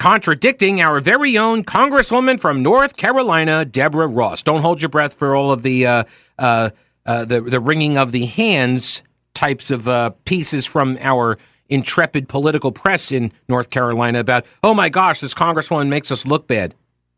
contradicting 0.00 0.80
our 0.80 0.98
very 0.98 1.38
own 1.38 1.62
Congresswoman 1.62 2.40
from 2.40 2.64
North 2.64 2.96
Carolina, 2.96 3.64
Deborah 3.64 4.08
Ross. 4.08 4.42
Don't 4.42 4.62
hold 4.62 4.82
your 4.82 4.88
breath 4.88 5.14
for 5.14 5.36
all 5.36 5.52
of 5.52 5.62
the, 5.62 5.86
uh, 5.86 6.04
uh, 6.36 6.70
uh, 7.06 7.24
the, 7.24 7.40
the 7.40 7.60
wringing 7.60 7.96
of 7.96 8.12
the 8.12 8.26
hands 8.26 9.02
types 9.34 9.70
of 9.70 9.88
uh, 9.88 10.10
pieces 10.24 10.66
from 10.66 10.98
our 11.00 11.38
intrepid 11.68 12.28
political 12.28 12.72
press 12.72 13.10
in 13.12 13.32
North 13.48 13.70
Carolina 13.70 14.18
about, 14.18 14.44
oh 14.62 14.74
my 14.74 14.88
gosh, 14.88 15.20
this 15.20 15.34
Congresswoman 15.34 15.88
makes 15.88 16.10
us 16.10 16.26
look 16.26 16.46
bad. 16.46 16.74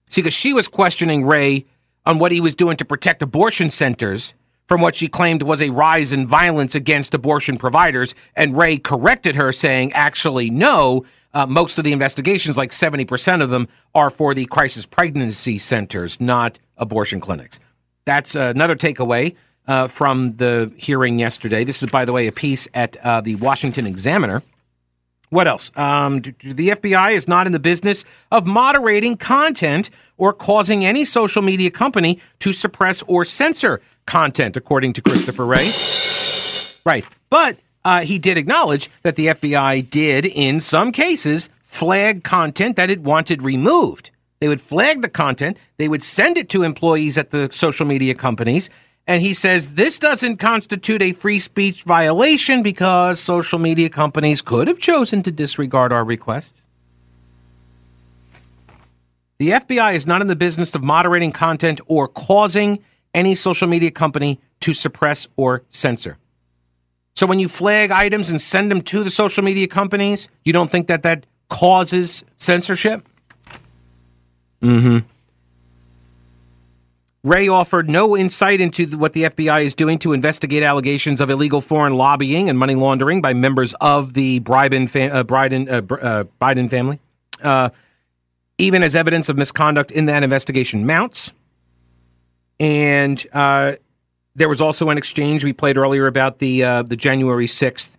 See, 0.08 0.20
because 0.20 0.34
she 0.34 0.52
was 0.52 0.68
questioning 0.68 1.24
Wray 1.24 1.64
on 2.04 2.18
what 2.18 2.32
he 2.32 2.40
was 2.40 2.54
doing 2.54 2.76
to 2.76 2.84
protect 2.84 3.22
abortion 3.22 3.70
centers 3.70 4.34
from 4.68 4.80
what 4.80 4.94
she 4.94 5.08
claimed 5.08 5.42
was 5.42 5.60
a 5.60 5.70
rise 5.70 6.12
in 6.12 6.26
violence 6.26 6.74
against 6.74 7.14
abortion 7.14 7.56
providers. 7.56 8.14
And 8.36 8.56
Wray 8.56 8.78
corrected 8.78 9.36
her, 9.36 9.52
saying, 9.52 9.92
actually, 9.92 10.50
no. 10.50 11.04
Uh, 11.34 11.46
most 11.46 11.78
of 11.78 11.84
the 11.84 11.92
investigations, 11.92 12.58
like 12.58 12.70
70% 12.70 13.42
of 13.42 13.48
them, 13.48 13.66
are 13.94 14.10
for 14.10 14.34
the 14.34 14.44
crisis 14.46 14.84
pregnancy 14.84 15.58
centers, 15.58 16.20
not 16.20 16.58
abortion 16.76 17.20
clinics. 17.20 17.58
That's 18.04 18.34
another 18.34 18.76
takeaway 18.76 19.34
uh, 19.66 19.88
from 19.88 20.36
the 20.36 20.72
hearing 20.76 21.18
yesterday. 21.18 21.64
This 21.64 21.82
is, 21.82 21.90
by 21.90 22.04
the 22.04 22.12
way, 22.12 22.26
a 22.26 22.32
piece 22.32 22.68
at 22.74 22.96
uh, 22.98 23.20
the 23.20 23.36
Washington 23.36 23.86
Examiner. 23.86 24.42
What 25.30 25.48
else? 25.48 25.72
Um, 25.78 26.20
the 26.20 26.68
FBI 26.68 27.12
is 27.14 27.26
not 27.26 27.46
in 27.46 27.52
the 27.52 27.58
business 27.58 28.04
of 28.30 28.46
moderating 28.46 29.16
content 29.16 29.88
or 30.18 30.34
causing 30.34 30.84
any 30.84 31.06
social 31.06 31.40
media 31.40 31.70
company 31.70 32.20
to 32.40 32.52
suppress 32.52 33.02
or 33.06 33.24
censor 33.24 33.80
content, 34.04 34.58
according 34.58 34.92
to 34.94 35.02
Christopher 35.02 35.46
Wray. 35.46 35.70
Right. 36.84 37.06
But 37.30 37.56
uh, 37.84 38.00
he 38.00 38.18
did 38.18 38.36
acknowledge 38.36 38.90
that 39.02 39.16
the 39.16 39.28
FBI 39.28 39.88
did, 39.88 40.26
in 40.26 40.60
some 40.60 40.92
cases, 40.92 41.48
flag 41.62 42.24
content 42.24 42.76
that 42.76 42.90
it 42.90 43.00
wanted 43.00 43.40
removed. 43.40 44.10
They 44.40 44.48
would 44.48 44.60
flag 44.60 45.02
the 45.02 45.08
content, 45.08 45.56
they 45.78 45.88
would 45.88 46.02
send 46.02 46.36
it 46.36 46.48
to 46.50 46.62
employees 46.62 47.16
at 47.16 47.30
the 47.30 47.48
social 47.52 47.86
media 47.86 48.14
companies, 48.14 48.68
and 49.06 49.22
he 49.22 49.34
says 49.34 49.74
this 49.74 49.98
doesn't 49.98 50.36
constitute 50.36 51.02
a 51.02 51.12
free 51.12 51.38
speech 51.38 51.82
violation 51.82 52.62
because 52.62 53.20
social 53.20 53.58
media 53.58 53.88
companies 53.88 54.42
could 54.42 54.68
have 54.68 54.78
chosen 54.78 55.22
to 55.22 55.32
disregard 55.32 55.92
our 55.92 56.04
requests. 56.04 56.66
The 59.38 59.50
FBI 59.50 59.94
is 59.94 60.06
not 60.06 60.20
in 60.20 60.28
the 60.28 60.36
business 60.36 60.74
of 60.74 60.84
moderating 60.84 61.32
content 61.32 61.80
or 61.86 62.06
causing 62.06 62.78
any 63.12 63.34
social 63.34 63.66
media 63.66 63.90
company 63.90 64.40
to 64.60 64.72
suppress 64.72 65.26
or 65.36 65.64
censor. 65.68 66.16
So 67.14 67.26
when 67.26 67.40
you 67.40 67.48
flag 67.48 67.90
items 67.90 68.30
and 68.30 68.40
send 68.40 68.70
them 68.70 68.82
to 68.82 69.02
the 69.02 69.10
social 69.10 69.42
media 69.42 69.66
companies, 69.66 70.28
you 70.44 70.52
don't 70.52 70.70
think 70.70 70.86
that 70.86 71.02
that 71.02 71.26
causes 71.48 72.24
censorship? 72.36 73.06
Mm 74.62 74.80
hmm. 74.80 74.98
Wray 77.24 77.46
offered 77.46 77.88
no 77.88 78.16
insight 78.16 78.60
into 78.60 78.84
what 78.98 79.12
the 79.12 79.24
FBI 79.24 79.64
is 79.64 79.74
doing 79.74 79.96
to 80.00 80.12
investigate 80.12 80.64
allegations 80.64 81.20
of 81.20 81.30
illegal 81.30 81.60
foreign 81.60 81.94
lobbying 81.94 82.48
and 82.48 82.58
money 82.58 82.74
laundering 82.74 83.22
by 83.22 83.32
members 83.32 83.74
of 83.80 84.14
the 84.14 84.40
Biden, 84.40 84.88
uh, 85.12 85.22
Biden, 85.22 85.70
uh, 85.70 85.94
uh, 85.94 86.24
Biden 86.40 86.68
family, 86.68 86.98
uh, 87.40 87.70
even 88.58 88.82
as 88.82 88.96
evidence 88.96 89.28
of 89.28 89.36
misconduct 89.36 89.92
in 89.92 90.06
that 90.06 90.24
investigation 90.24 90.84
mounts. 90.84 91.32
And 92.58 93.24
uh, 93.32 93.74
there 94.34 94.48
was 94.48 94.60
also 94.60 94.90
an 94.90 94.98
exchange 94.98 95.44
we 95.44 95.52
played 95.52 95.76
earlier 95.76 96.08
about 96.08 96.40
the 96.40 96.64
uh, 96.64 96.82
the 96.82 96.96
January 96.96 97.46
sixth 97.46 97.96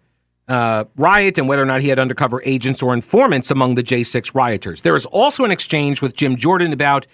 riot 0.50 1.38
and 1.38 1.48
whether 1.48 1.64
or 1.64 1.66
not 1.66 1.82
he 1.82 1.88
had 1.88 1.98
undercover 1.98 2.42
agents 2.44 2.84
or 2.84 2.94
informants 2.94 3.50
among 3.50 3.76
the 3.76 3.84
J6 3.84 4.36
rioters. 4.36 4.82
There 4.82 4.98
is 4.98 5.06
also 5.06 5.46
an 5.46 5.52
exchange 5.52 6.02
with 6.02 6.14
Jim 6.14 6.36
Jordan 6.36 6.74
about 6.74 7.08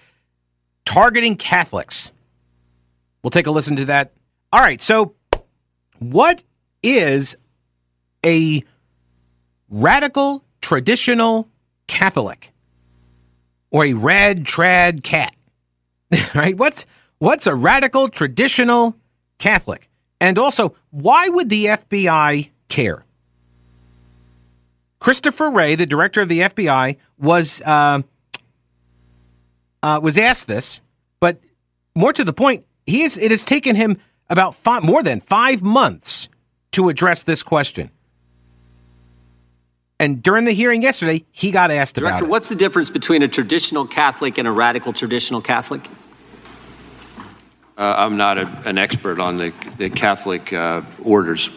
targeting 0.90 1.36
Catholics. 1.36 2.10
We'll 3.22 3.30
take 3.30 3.46
a 3.46 3.52
listen 3.52 3.76
to 3.76 3.84
that. 3.84 4.12
All 4.52 4.60
right. 4.60 4.82
So, 4.82 5.14
what 6.00 6.42
is 6.82 7.36
a 8.26 8.64
radical 9.68 10.44
traditional 10.60 11.48
Catholic 11.86 12.52
or 13.70 13.84
a 13.84 13.92
rad 13.92 14.44
trad 14.44 15.04
cat? 15.04 15.36
right? 16.34 16.56
What's 16.56 16.86
what's 17.18 17.46
a 17.46 17.54
radical 17.54 18.08
traditional 18.08 18.96
Catholic? 19.38 19.88
And 20.20 20.38
also, 20.38 20.74
why 20.90 21.28
would 21.28 21.50
the 21.50 21.66
FBI 21.66 22.50
care? 22.68 23.04
Christopher 24.98 25.50
Wray, 25.50 25.76
the 25.76 25.86
director 25.86 26.20
of 26.20 26.28
the 26.28 26.40
FBI, 26.40 26.96
was 27.16 27.62
uh, 27.62 28.02
uh, 29.82 30.00
was 30.02 30.18
asked 30.18 30.46
this, 30.46 30.80
but 31.20 31.40
more 31.94 32.12
to 32.12 32.24
the 32.24 32.32
point, 32.32 32.64
he 32.86 33.02
is, 33.02 33.16
it 33.16 33.30
has 33.30 33.44
taken 33.44 33.76
him 33.76 33.98
about 34.28 34.54
five, 34.54 34.82
more 34.82 35.02
than 35.02 35.20
five 35.20 35.62
months 35.62 36.28
to 36.72 36.88
address 36.88 37.22
this 37.22 37.42
question. 37.42 37.90
And 39.98 40.22
during 40.22 40.46
the 40.46 40.52
hearing 40.52 40.80
yesterday, 40.80 41.24
he 41.30 41.50
got 41.50 41.70
asked 41.70 41.96
Director, 41.96 42.16
about 42.16 42.26
it. 42.26 42.30
what's 42.30 42.48
the 42.48 42.54
difference 42.54 42.88
between 42.88 43.22
a 43.22 43.28
traditional 43.28 43.86
Catholic 43.86 44.38
and 44.38 44.48
a 44.48 44.52
radical 44.52 44.94
traditional 44.94 45.42
Catholic? 45.42 45.86
Uh, 47.76 47.94
I'm 47.96 48.16
not 48.16 48.38
a, 48.38 48.46
an 48.64 48.78
expert 48.78 49.18
on 49.18 49.36
the, 49.36 49.52
the 49.76 49.90
Catholic 49.90 50.52
uh, 50.52 50.82
orders. 51.02 51.50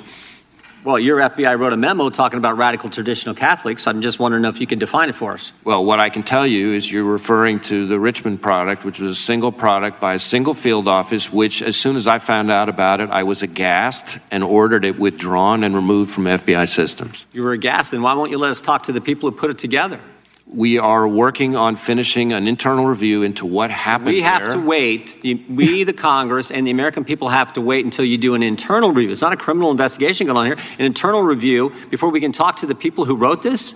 Well, 0.84 1.00
your 1.00 1.20
FBI 1.20 1.58
wrote 1.58 1.72
a 1.72 1.78
memo 1.78 2.10
talking 2.10 2.38
about 2.38 2.58
radical 2.58 2.90
traditional 2.90 3.34
Catholics. 3.34 3.88
I'm 3.88 4.02
just 4.02 4.20
wondering 4.20 4.44
if 4.44 4.60
you 4.60 4.68
could 4.68 4.80
define 4.80 5.08
it 5.08 5.16
for 5.16 5.32
us. 5.32 5.54
Well, 5.64 5.86
what 5.86 6.02
I 6.02 6.10
can 6.10 6.24
tell 6.24 6.46
you 6.46 6.74
is 6.74 6.92
you're 6.92 7.06
referring 7.06 7.62
to 7.62 7.88
the 7.88 7.98
Richmond 7.98 8.42
product, 8.42 8.84
which 8.84 9.00
was 9.00 9.14
a 9.14 9.22
single 9.22 9.54
product 9.54 10.02
by 10.02 10.16
a 10.16 10.20
single 10.20 10.54
field 10.54 10.90
office, 10.90 11.32
which, 11.32 11.62
as 11.62 11.78
soon 11.78 11.96
as 11.96 12.06
I 12.06 12.20
found 12.20 12.52
out 12.52 12.68
about 12.68 13.00
it, 13.00 13.10
I 13.12 13.24
was 13.24 13.42
aghast 13.42 14.20
and 14.30 14.44
ordered 14.44 14.84
it 14.84 15.00
withdrawn 15.00 15.64
and 15.64 15.74
removed 15.74 16.12
from 16.12 16.26
FBI 16.26 16.68
systems. 16.68 17.26
You 17.32 17.44
were 17.44 17.54
aghast, 17.54 17.92
then 17.92 18.02
why 18.02 18.14
won't 18.14 18.32
you 18.32 18.38
let 18.38 18.52
us 18.52 18.60
talk 18.60 18.84
to 18.84 18.92
the 18.92 19.00
people 19.00 19.32
who 19.32 19.38
put 19.38 19.50
it 19.50 19.58
together? 19.58 20.02
We 20.46 20.78
are 20.78 21.08
working 21.08 21.56
on 21.56 21.76
finishing 21.78 22.34
an 22.34 22.48
internal 22.48 22.86
review 22.86 23.24
into 23.24 23.46
what 23.46 23.72
happened 23.72 24.10
We 24.10 24.22
have 24.22 24.42
there. 24.42 24.52
to 24.52 24.60
wait. 24.60 25.20
The, 25.22 25.36
we, 25.50 25.84
the 25.92 25.94
Congress, 25.94 26.52
and 26.52 26.68
the 26.68 26.72
American 26.72 27.04
people 27.06 27.30
have 27.30 27.54
to 27.54 27.62
wait 27.62 27.86
until 27.86 28.06
you 28.06 28.18
do 28.18 28.36
an 28.36 28.44
internal 28.44 28.92
review. 28.92 29.12
It's 29.12 29.22
not 29.22 29.34
a 29.34 29.38
criminal 29.38 29.72
investigation 29.72 30.28
going 30.28 30.38
on 30.38 30.46
here. 30.46 30.58
An 30.78 30.86
internal 30.86 31.24
review 31.24 31.74
before 31.90 32.10
we 32.10 32.20
can 32.20 32.32
talk 32.32 32.58
to 32.58 32.66
the 32.66 32.76
people 32.76 33.06
who 33.06 33.16
wrote 33.16 33.42
this. 33.42 33.74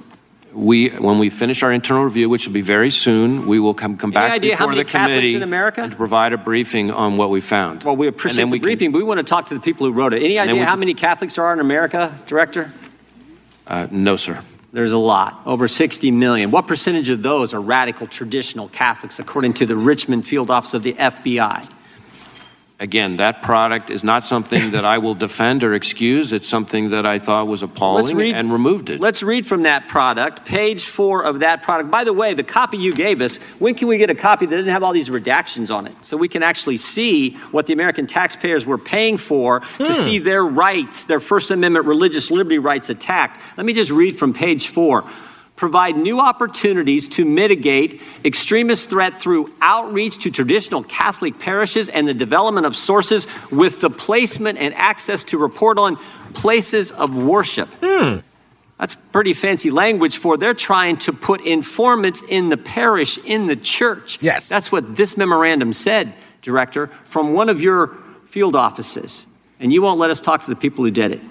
We, 0.53 0.89
when 0.89 1.19
we 1.19 1.30
finish 1.30 1.63
our 1.63 1.71
internal 1.71 2.03
review, 2.03 2.30
which 2.30 2.45
will 2.47 2.53
be 2.53 2.62
very 2.62 2.89
soon, 2.91 3.47
we 3.47 3.60
will 3.60 3.73
come, 3.73 3.97
come 3.97 4.10
Any 4.12 4.15
back 4.15 4.32
idea 4.32 4.56
how 4.56 4.65
before 4.65 4.71
many 4.71 4.84
the 4.84 4.89
Catholics 4.89 5.17
committee 5.19 5.36
in 5.36 5.43
America? 5.43 5.82
and 5.84 5.91
to 5.91 5.97
provide 5.97 6.34
a 6.34 6.38
briefing 6.38 6.91
on 6.91 7.15
what 7.17 7.30
we 7.30 7.41
found. 7.41 7.84
Well, 7.84 7.95
we 7.95 8.08
appreciate 8.08 8.38
then 8.38 8.49
the 8.49 8.53
we 8.53 8.60
can- 8.60 8.63
briefing, 8.65 8.91
but 8.91 8.97
we 8.99 9.03
want 9.03 9.19
to 9.19 9.23
talk 9.23 9.47
to 9.47 9.53
the 9.53 9.60
people 9.60 9.86
who 9.88 9.93
wrote 9.93 10.13
it. 10.13 10.21
Any 10.21 10.34
then 10.36 10.49
idea 10.49 10.56
we 10.56 10.60
how 10.62 10.71
can- 10.73 10.80
many 10.82 10.93
Catholics 10.93 11.36
there 11.36 11.45
are 11.45 11.53
in 11.53 11.60
America, 11.60 12.17
Director? 12.27 12.73
Uh, 13.67 13.88
no, 13.91 14.15
sir. 14.15 14.41
There's 14.78 14.92
a 14.92 14.98
lot, 15.00 15.42
over 15.48 15.68
60 15.68 16.12
million. 16.12 16.52
What 16.52 16.68
percentage 16.68 17.10
of 17.10 17.24
those 17.24 17.52
are 17.56 17.60
radical 17.60 18.06
traditional 18.06 18.68
Catholics, 18.68 19.18
according 19.18 19.56
to 19.56 19.66
the 19.66 19.76
Richmond 19.76 20.28
Field 20.28 20.52
Office 20.52 20.76
of 20.76 20.84
the 20.84 20.94
FBI? 20.94 21.68
Again, 22.80 23.18
that 23.18 23.42
product 23.42 23.90
is 23.90 24.04
not 24.04 24.24
something 24.24 24.70
that 24.72 24.86
I 24.86 25.00
will 25.00 25.16
defend 25.16 25.63
or 25.63 25.74
excuse. 25.74 26.32
It's 26.32 26.48
something 26.48 26.92
that 26.92 27.08
I 27.08 27.18
thought 27.18 27.48
was 27.48 27.63
appalling 27.63 28.16
read- 28.16 28.36
and 28.36 28.54
removed 28.54 28.92
it. 28.92 29.00
Let's 29.00 29.24
read 29.24 29.48
from 29.48 29.63
that 29.63 29.88
product, 29.88 30.46
page 30.46 30.86
four 30.86 31.24
of 31.24 31.40
that 31.40 31.63
product. 31.63 31.90
By 31.90 32.04
the 32.04 32.13
way, 32.13 32.36
the 32.36 32.44
copy 32.44 32.78
you 32.78 32.94
gave 32.94 33.20
us, 33.20 33.38
when 33.58 33.74
can 33.74 33.88
we 33.88 33.98
get 33.98 34.12
a 34.12 34.16
copy 34.16 34.46
that 34.46 34.56
didn't 34.56 34.72
have 34.72 34.84
all 34.84 34.94
these 34.94 35.10
redactions 35.10 35.74
on 35.74 35.88
it? 35.88 35.94
So 36.04 36.18
we 36.18 36.28
can 36.28 36.44
actually 36.44 36.78
see 36.78 37.32
what 37.50 37.66
the 37.66 37.74
American 37.74 38.06
taxpayers 38.06 38.68
were 38.68 38.78
paying 38.78 39.18
for 39.18 39.62
to 39.62 39.66
hmm. 39.84 39.92
see 39.92 40.20
their 40.20 40.46
rights, 40.46 41.06
their 41.06 41.20
First 41.20 41.50
Amendment 41.50 41.88
religious 41.88 42.30
liberty 42.30 42.60
rights 42.60 42.92
attacked. 42.92 43.42
Let 43.58 43.66
me 43.66 43.74
just 43.74 43.90
read 43.90 44.20
from 44.20 44.34
page 44.34 44.68
four. 44.68 45.04
Provide 45.58 45.98
new 45.98 46.20
opportunities 46.20 47.08
to 47.10 47.26
mitigate 47.26 48.00
extremist 48.24 48.89
threat 48.89 49.20
through 49.20 49.52
outreach 49.60 50.20
to 50.20 50.30
traditional 50.30 50.84
Catholic 50.84 51.39
parishes 51.39 51.89
and 51.89 52.08
the 52.08 52.13
development 52.13 52.67
of 52.67 52.76
sources 52.76 53.26
with 53.52 53.82
the 53.82 53.89
placement 53.89 54.60
and 54.60 54.74
access 54.76 55.24
to 55.26 55.38
report 55.39 55.80
on 55.80 55.98
places 56.34 56.91
of 56.91 57.17
worship. 57.17 57.67
Hmm. 57.84 58.20
That's 58.78 58.93
pretty 58.93 59.34
fancy 59.34 59.72
language 59.72 60.17
for 60.17 60.38
they're 60.38 60.54
trying 60.54 60.98
to 60.98 61.12
put 61.12 61.41
informants 61.41 62.22
in 62.22 62.50
the 62.50 62.58
parish, 62.58 63.17
in 63.17 63.48
the 63.48 63.56
church. 63.56 64.20
Yes. 64.22 64.48
That's 64.48 64.72
what 64.72 64.96
this 64.96 65.17
memorandum 65.17 65.74
said, 65.74 66.13
Director, 66.43 66.88
from 67.06 67.34
one 67.34 67.50
of 67.50 67.60
your 67.60 67.98
field 68.28 68.56
offices. 68.56 69.26
And 69.60 69.74
you 69.74 69.82
won't 69.82 69.98
let 69.98 70.12
us 70.12 70.20
talk 70.20 70.41
to 70.43 70.50
the 70.52 70.56
people 70.56 70.84
who 70.84 70.91
did 70.91 71.13
it. 71.13 71.22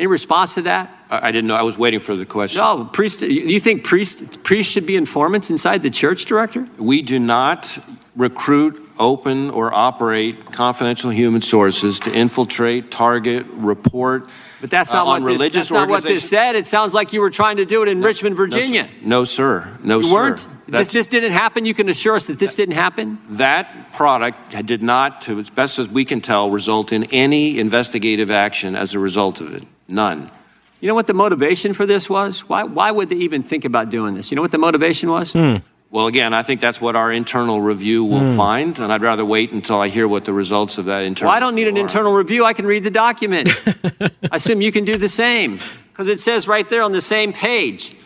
Any 0.00 0.06
response 0.06 0.54
to 0.54 0.62
that? 0.62 0.90
I, 1.10 1.30
didn't 1.30 1.48
know. 1.48 1.54
I 1.56 1.60
was 1.60 1.76
waiting 1.76 2.00
for 2.00 2.16
the 2.16 2.24
question. 2.24 2.58
No, 2.58 2.86
priest. 2.86 3.20
Do 3.20 3.30
you 3.30 3.60
think 3.60 3.84
priests 3.84 4.38
priests 4.42 4.72
should 4.72 4.86
be 4.86 4.96
informants 4.96 5.50
inside 5.50 5.82
the 5.82 5.90
church, 5.90 6.24
Director? 6.24 6.66
We 6.78 7.02
do 7.02 7.18
not 7.18 7.78
recruit, 8.16 8.88
open, 8.98 9.50
or 9.50 9.74
operate 9.74 10.52
confidential 10.52 11.10
human 11.10 11.42
sources 11.42 12.00
to 12.00 12.14
infiltrate, 12.14 12.90
target, 12.90 13.46
report. 13.48 14.26
But 14.62 14.70
that's 14.70 14.90
uh, 14.90 14.94
not 14.94 15.06
on 15.06 15.22
what 15.22 15.28
this. 15.28 15.38
religious 15.38 15.68
That's 15.68 15.70
not 15.70 15.88
what 15.90 16.02
this 16.02 16.26
said. 16.26 16.56
It 16.56 16.66
sounds 16.66 16.94
like 16.94 17.12
you 17.12 17.20
were 17.20 17.28
trying 17.28 17.58
to 17.58 17.66
do 17.66 17.82
it 17.82 17.90
in 17.90 18.00
Richmond, 18.00 18.36
No, 18.38 18.44
sir. 18.44 18.46
Virginia. 18.46 18.88
No, 19.02 19.24
sir. 19.24 19.76
No, 19.84 19.98
you 19.98 20.04
sir. 20.04 20.14
weren't. 20.14 20.46
This, 20.70 20.88
this 20.88 21.06
didn't 21.06 21.32
happen. 21.32 21.64
You 21.64 21.74
can 21.74 21.88
assure 21.88 22.16
us 22.16 22.28
that 22.28 22.38
this 22.38 22.54
didn't 22.54 22.74
happen. 22.74 23.18
That 23.30 23.92
product 23.92 24.54
did 24.66 24.82
not, 24.82 25.20
to 25.22 25.40
as 25.40 25.50
best 25.50 25.78
as 25.78 25.88
we 25.88 26.04
can 26.04 26.20
tell, 26.20 26.50
result 26.50 26.92
in 26.92 27.04
any 27.04 27.58
investigative 27.58 28.30
action 28.30 28.76
as 28.76 28.94
a 28.94 28.98
result 28.98 29.40
of 29.40 29.52
it. 29.52 29.64
None. 29.88 30.30
You 30.80 30.88
know 30.88 30.94
what 30.94 31.06
the 31.06 31.14
motivation 31.14 31.74
for 31.74 31.86
this 31.86 32.08
was? 32.08 32.48
Why, 32.48 32.62
why 32.62 32.90
would 32.90 33.08
they 33.08 33.16
even 33.16 33.42
think 33.42 33.64
about 33.64 33.90
doing 33.90 34.14
this? 34.14 34.30
You 34.30 34.36
know 34.36 34.42
what 34.42 34.52
the 34.52 34.58
motivation 34.58 35.10
was? 35.10 35.32
Hmm. 35.32 35.56
Well, 35.90 36.06
again, 36.06 36.32
I 36.32 36.44
think 36.44 36.60
that's 36.60 36.80
what 36.80 36.94
our 36.94 37.12
internal 37.12 37.60
review 37.60 38.04
will 38.04 38.20
hmm. 38.20 38.36
find, 38.36 38.78
and 38.78 38.92
I'd 38.92 39.02
rather 39.02 39.24
wait 39.24 39.50
until 39.50 39.80
I 39.80 39.88
hear 39.88 40.06
what 40.06 40.24
the 40.24 40.32
results 40.32 40.78
of 40.78 40.84
that 40.84 41.02
internal. 41.02 41.30
Well, 41.30 41.36
I 41.36 41.40
don't 41.40 41.56
need 41.56 41.66
an 41.66 41.76
are. 41.76 41.80
internal 41.80 42.12
review. 42.12 42.44
I 42.44 42.52
can 42.52 42.64
read 42.64 42.84
the 42.84 42.92
document. 42.92 43.50
I 44.30 44.36
assume 44.36 44.60
you 44.60 44.70
can 44.70 44.84
do 44.84 44.96
the 44.96 45.08
same 45.08 45.58
because 45.90 46.06
it 46.06 46.20
says 46.20 46.46
right 46.46 46.68
there 46.68 46.82
on 46.82 46.92
the 46.92 47.00
same 47.00 47.32
page. 47.32 47.96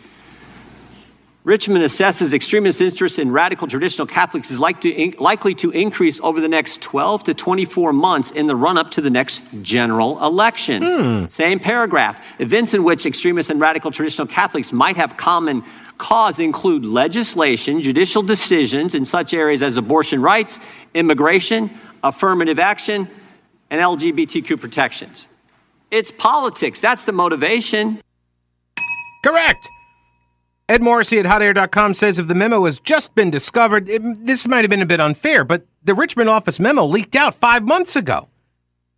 Richmond 1.45 1.85
assesses 1.85 2.33
extremist 2.33 2.81
interest 2.81 3.19
in 3.19 3.31
radical 3.31 3.67
traditional 3.67 4.07
Catholics 4.07 4.49
is 4.49 4.59
like 4.59 4.81
to, 4.81 5.13
likely 5.19 5.53
to 5.55 5.69
increase 5.69 6.19
over 6.21 6.41
the 6.41 6.47
next 6.47 6.81
12 6.81 7.25
to 7.25 7.35
24 7.35 7.93
months 7.93 8.31
in 8.31 8.47
the 8.47 8.55
run 8.55 8.79
up 8.79 8.89
to 8.91 9.01
the 9.01 9.11
next 9.11 9.43
general 9.61 10.25
election. 10.25 10.81
Hmm. 10.81 11.27
Same 11.27 11.59
paragraph. 11.59 12.25
Events 12.39 12.73
in 12.73 12.83
which 12.83 13.05
extremists 13.05 13.51
and 13.51 13.59
radical 13.59 13.91
traditional 13.91 14.25
Catholics 14.25 14.73
might 14.73 14.97
have 14.97 15.17
common 15.17 15.63
cause 15.99 16.39
include 16.39 16.83
legislation, 16.83 17.79
judicial 17.79 18.23
decisions 18.23 18.95
in 18.95 19.05
such 19.05 19.31
areas 19.31 19.61
as 19.61 19.77
abortion 19.77 20.23
rights, 20.23 20.59
immigration, 20.95 21.69
affirmative 22.03 22.57
action, 22.57 23.07
and 23.69 23.79
LGBTQ 23.79 24.59
protections. 24.59 25.27
It's 25.91 26.09
politics. 26.09 26.81
That's 26.81 27.05
the 27.05 27.11
motivation. 27.11 28.01
Correct. 29.23 29.69
Ed 30.67 30.81
Morrissey 30.81 31.19
at 31.19 31.25
hotair.com 31.25 31.93
says 31.93 32.17
if 32.17 32.27
the 32.27 32.33
memo 32.33 32.65
has 32.65 32.79
just 32.79 33.13
been 33.13 33.29
discovered, 33.29 33.87
it, 33.87 34.01
this 34.25 34.47
might 34.47 34.63
have 34.63 34.69
been 34.71 34.81
a 34.81 34.87
bit 34.87 34.99
unfair, 34.99 35.43
but 35.43 35.67
the 35.83 35.93
Richmond 35.93 36.27
office 36.27 36.59
memo 36.59 36.85
leaked 36.85 37.15
out 37.15 37.35
five 37.35 37.63
months 37.63 37.95
ago. 37.95 38.29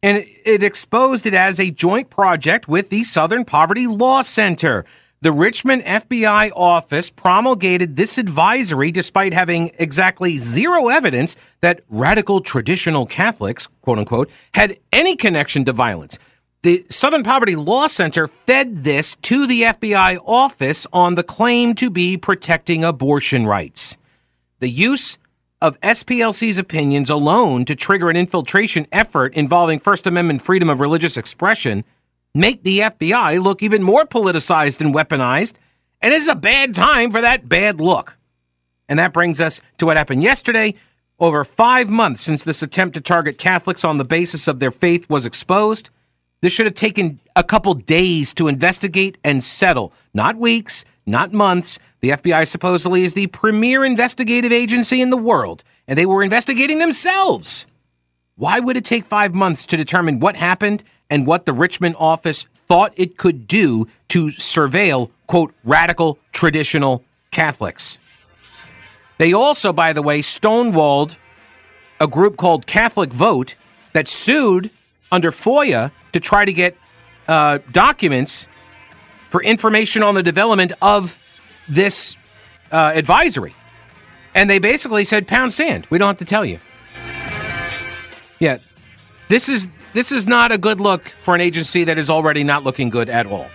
And 0.01 0.17
it, 0.17 0.27
it 0.45 0.63
exposed 0.63 1.25
it 1.25 1.33
as 1.33 1.59
a 1.59 1.69
joint 1.69 2.09
project 2.09 2.69
with 2.69 2.89
the 2.89 3.03
Southern 3.03 3.43
Poverty 3.43 3.85
Law 3.85 4.21
Center. 4.21 4.85
The 5.19 5.33
Richmond 5.33 5.83
FBI 5.83 6.51
office 6.55 7.09
promulgated 7.09 7.97
this 7.97 8.17
advisory 8.17 8.89
despite 8.89 9.33
having 9.33 9.71
exactly 9.77 10.37
zero 10.37 10.87
evidence 10.87 11.35
that 11.59 11.81
radical 11.89 12.39
traditional 12.39 13.05
Catholics, 13.05 13.67
quote 13.81 13.97
unquote, 13.97 14.29
had 14.53 14.77
any 14.93 15.17
connection 15.17 15.65
to 15.65 15.73
violence. 15.73 16.17
The 16.67 16.85
Southern 16.89 17.23
Poverty 17.23 17.55
Law 17.55 17.87
Center 17.87 18.27
fed 18.27 18.83
this 18.83 19.15
to 19.21 19.47
the 19.47 19.61
FBI 19.61 20.19
office 20.25 20.85
on 20.91 21.15
the 21.15 21.23
claim 21.23 21.75
to 21.75 21.89
be 21.89 22.17
protecting 22.17 22.83
abortion 22.83 23.45
rights. 23.45 23.95
The 24.59 24.67
use 24.67 25.17
of 25.61 25.79
SPLC's 25.79 26.57
opinions 26.57 27.09
alone 27.09 27.63
to 27.63 27.73
trigger 27.73 28.09
an 28.09 28.17
infiltration 28.17 28.85
effort 28.91 29.33
involving 29.33 29.79
First 29.79 30.07
Amendment 30.07 30.41
freedom 30.41 30.69
of 30.69 30.81
religious 30.81 31.15
expression 31.15 31.85
make 32.35 32.65
the 32.65 32.79
FBI 32.79 33.41
look 33.41 33.63
even 33.63 33.81
more 33.81 34.03
politicized 34.03 34.81
and 34.81 34.93
weaponized, 34.93 35.53
and 36.01 36.13
it's 36.13 36.27
a 36.27 36.35
bad 36.35 36.75
time 36.75 37.11
for 37.11 37.21
that 37.21 37.47
bad 37.47 37.79
look. 37.79 38.17
And 38.89 38.99
that 38.99 39.13
brings 39.13 39.39
us 39.39 39.61
to 39.77 39.85
what 39.85 39.95
happened 39.95 40.21
yesterday. 40.21 40.73
Over 41.17 41.45
five 41.45 41.89
months 41.89 42.23
since 42.23 42.43
this 42.43 42.61
attempt 42.61 42.95
to 42.95 42.99
target 42.99 43.37
Catholics 43.37 43.85
on 43.85 43.99
the 43.99 44.03
basis 44.03 44.49
of 44.49 44.59
their 44.59 44.69
faith 44.69 45.09
was 45.09 45.25
exposed, 45.25 45.91
this 46.41 46.53
should 46.53 46.65
have 46.65 46.75
taken 46.75 47.19
a 47.35 47.43
couple 47.43 47.73
days 47.73 48.33
to 48.35 48.47
investigate 48.47 49.17
and 49.23 49.43
settle, 49.43 49.91
not 50.13 50.37
weeks, 50.37 50.85
not 51.05 51.33
months. 51.33 51.79
The 52.01 52.09
FBI 52.09 52.47
supposedly 52.47 53.03
is 53.03 53.13
the 53.13 53.27
premier 53.27 53.83
investigative 53.83 54.51
agency 54.51 55.01
in 55.01 55.09
the 55.09 55.17
world, 55.17 55.63
and 55.87 55.97
they 55.97 56.05
were 56.05 56.21
investigating 56.21 56.79
themselves. 56.79 57.65
Why 58.35 58.59
would 58.59 58.77
it 58.77 58.85
take 58.85 59.05
five 59.05 59.33
months 59.33 59.65
to 59.67 59.77
determine 59.77 60.19
what 60.19 60.35
happened 60.35 60.83
and 61.09 61.25
what 61.25 61.45
the 61.45 61.53
Richmond 61.53 61.95
office 61.97 62.45
thought 62.53 62.93
it 62.95 63.17
could 63.17 63.47
do 63.47 63.87
to 64.09 64.27
surveil, 64.27 65.09
quote, 65.25 65.53
radical 65.63 66.19
traditional 66.33 67.03
Catholics? 67.31 67.97
They 69.17 69.33
also, 69.33 69.73
by 69.73 69.93
the 69.93 70.03
way, 70.03 70.19
stonewalled 70.19 71.17
a 71.99 72.07
group 72.07 72.37
called 72.37 72.67
Catholic 72.67 73.11
Vote 73.11 73.55
that 73.93 74.07
sued 74.07 74.69
under 75.11 75.31
FOIA 75.31 75.91
to 76.11 76.19
try 76.19 76.45
to 76.45 76.53
get 76.53 76.77
uh, 77.27 77.59
documents 77.71 78.47
for 79.29 79.43
information 79.43 80.03
on 80.03 80.15
the 80.15 80.23
development 80.23 80.71
of 80.81 81.19
this 81.67 82.15
uh, 82.71 82.91
advisory. 82.95 83.55
And 84.33 84.49
they 84.49 84.59
basically 84.59 85.03
said, 85.03 85.27
pound 85.27 85.53
sand. 85.53 85.87
We 85.89 85.97
don't 85.97 86.07
have 86.07 86.17
to 86.17 86.25
tell 86.25 86.45
you. 86.45 86.59
Yeah, 88.39 88.59
this 89.29 89.49
is 89.49 89.69
this 89.93 90.11
is 90.11 90.27
not 90.27 90.51
a 90.51 90.59
good 90.59 90.79
look 90.79 91.09
for 91.09 91.33
an 91.33 91.41
agency 91.41 91.83
that 91.85 91.97
is 91.97 92.09
already 92.09 92.43
not 92.43 92.63
looking 92.63 92.91
good 92.91 93.09
at 93.09 93.25
all. 93.25 93.47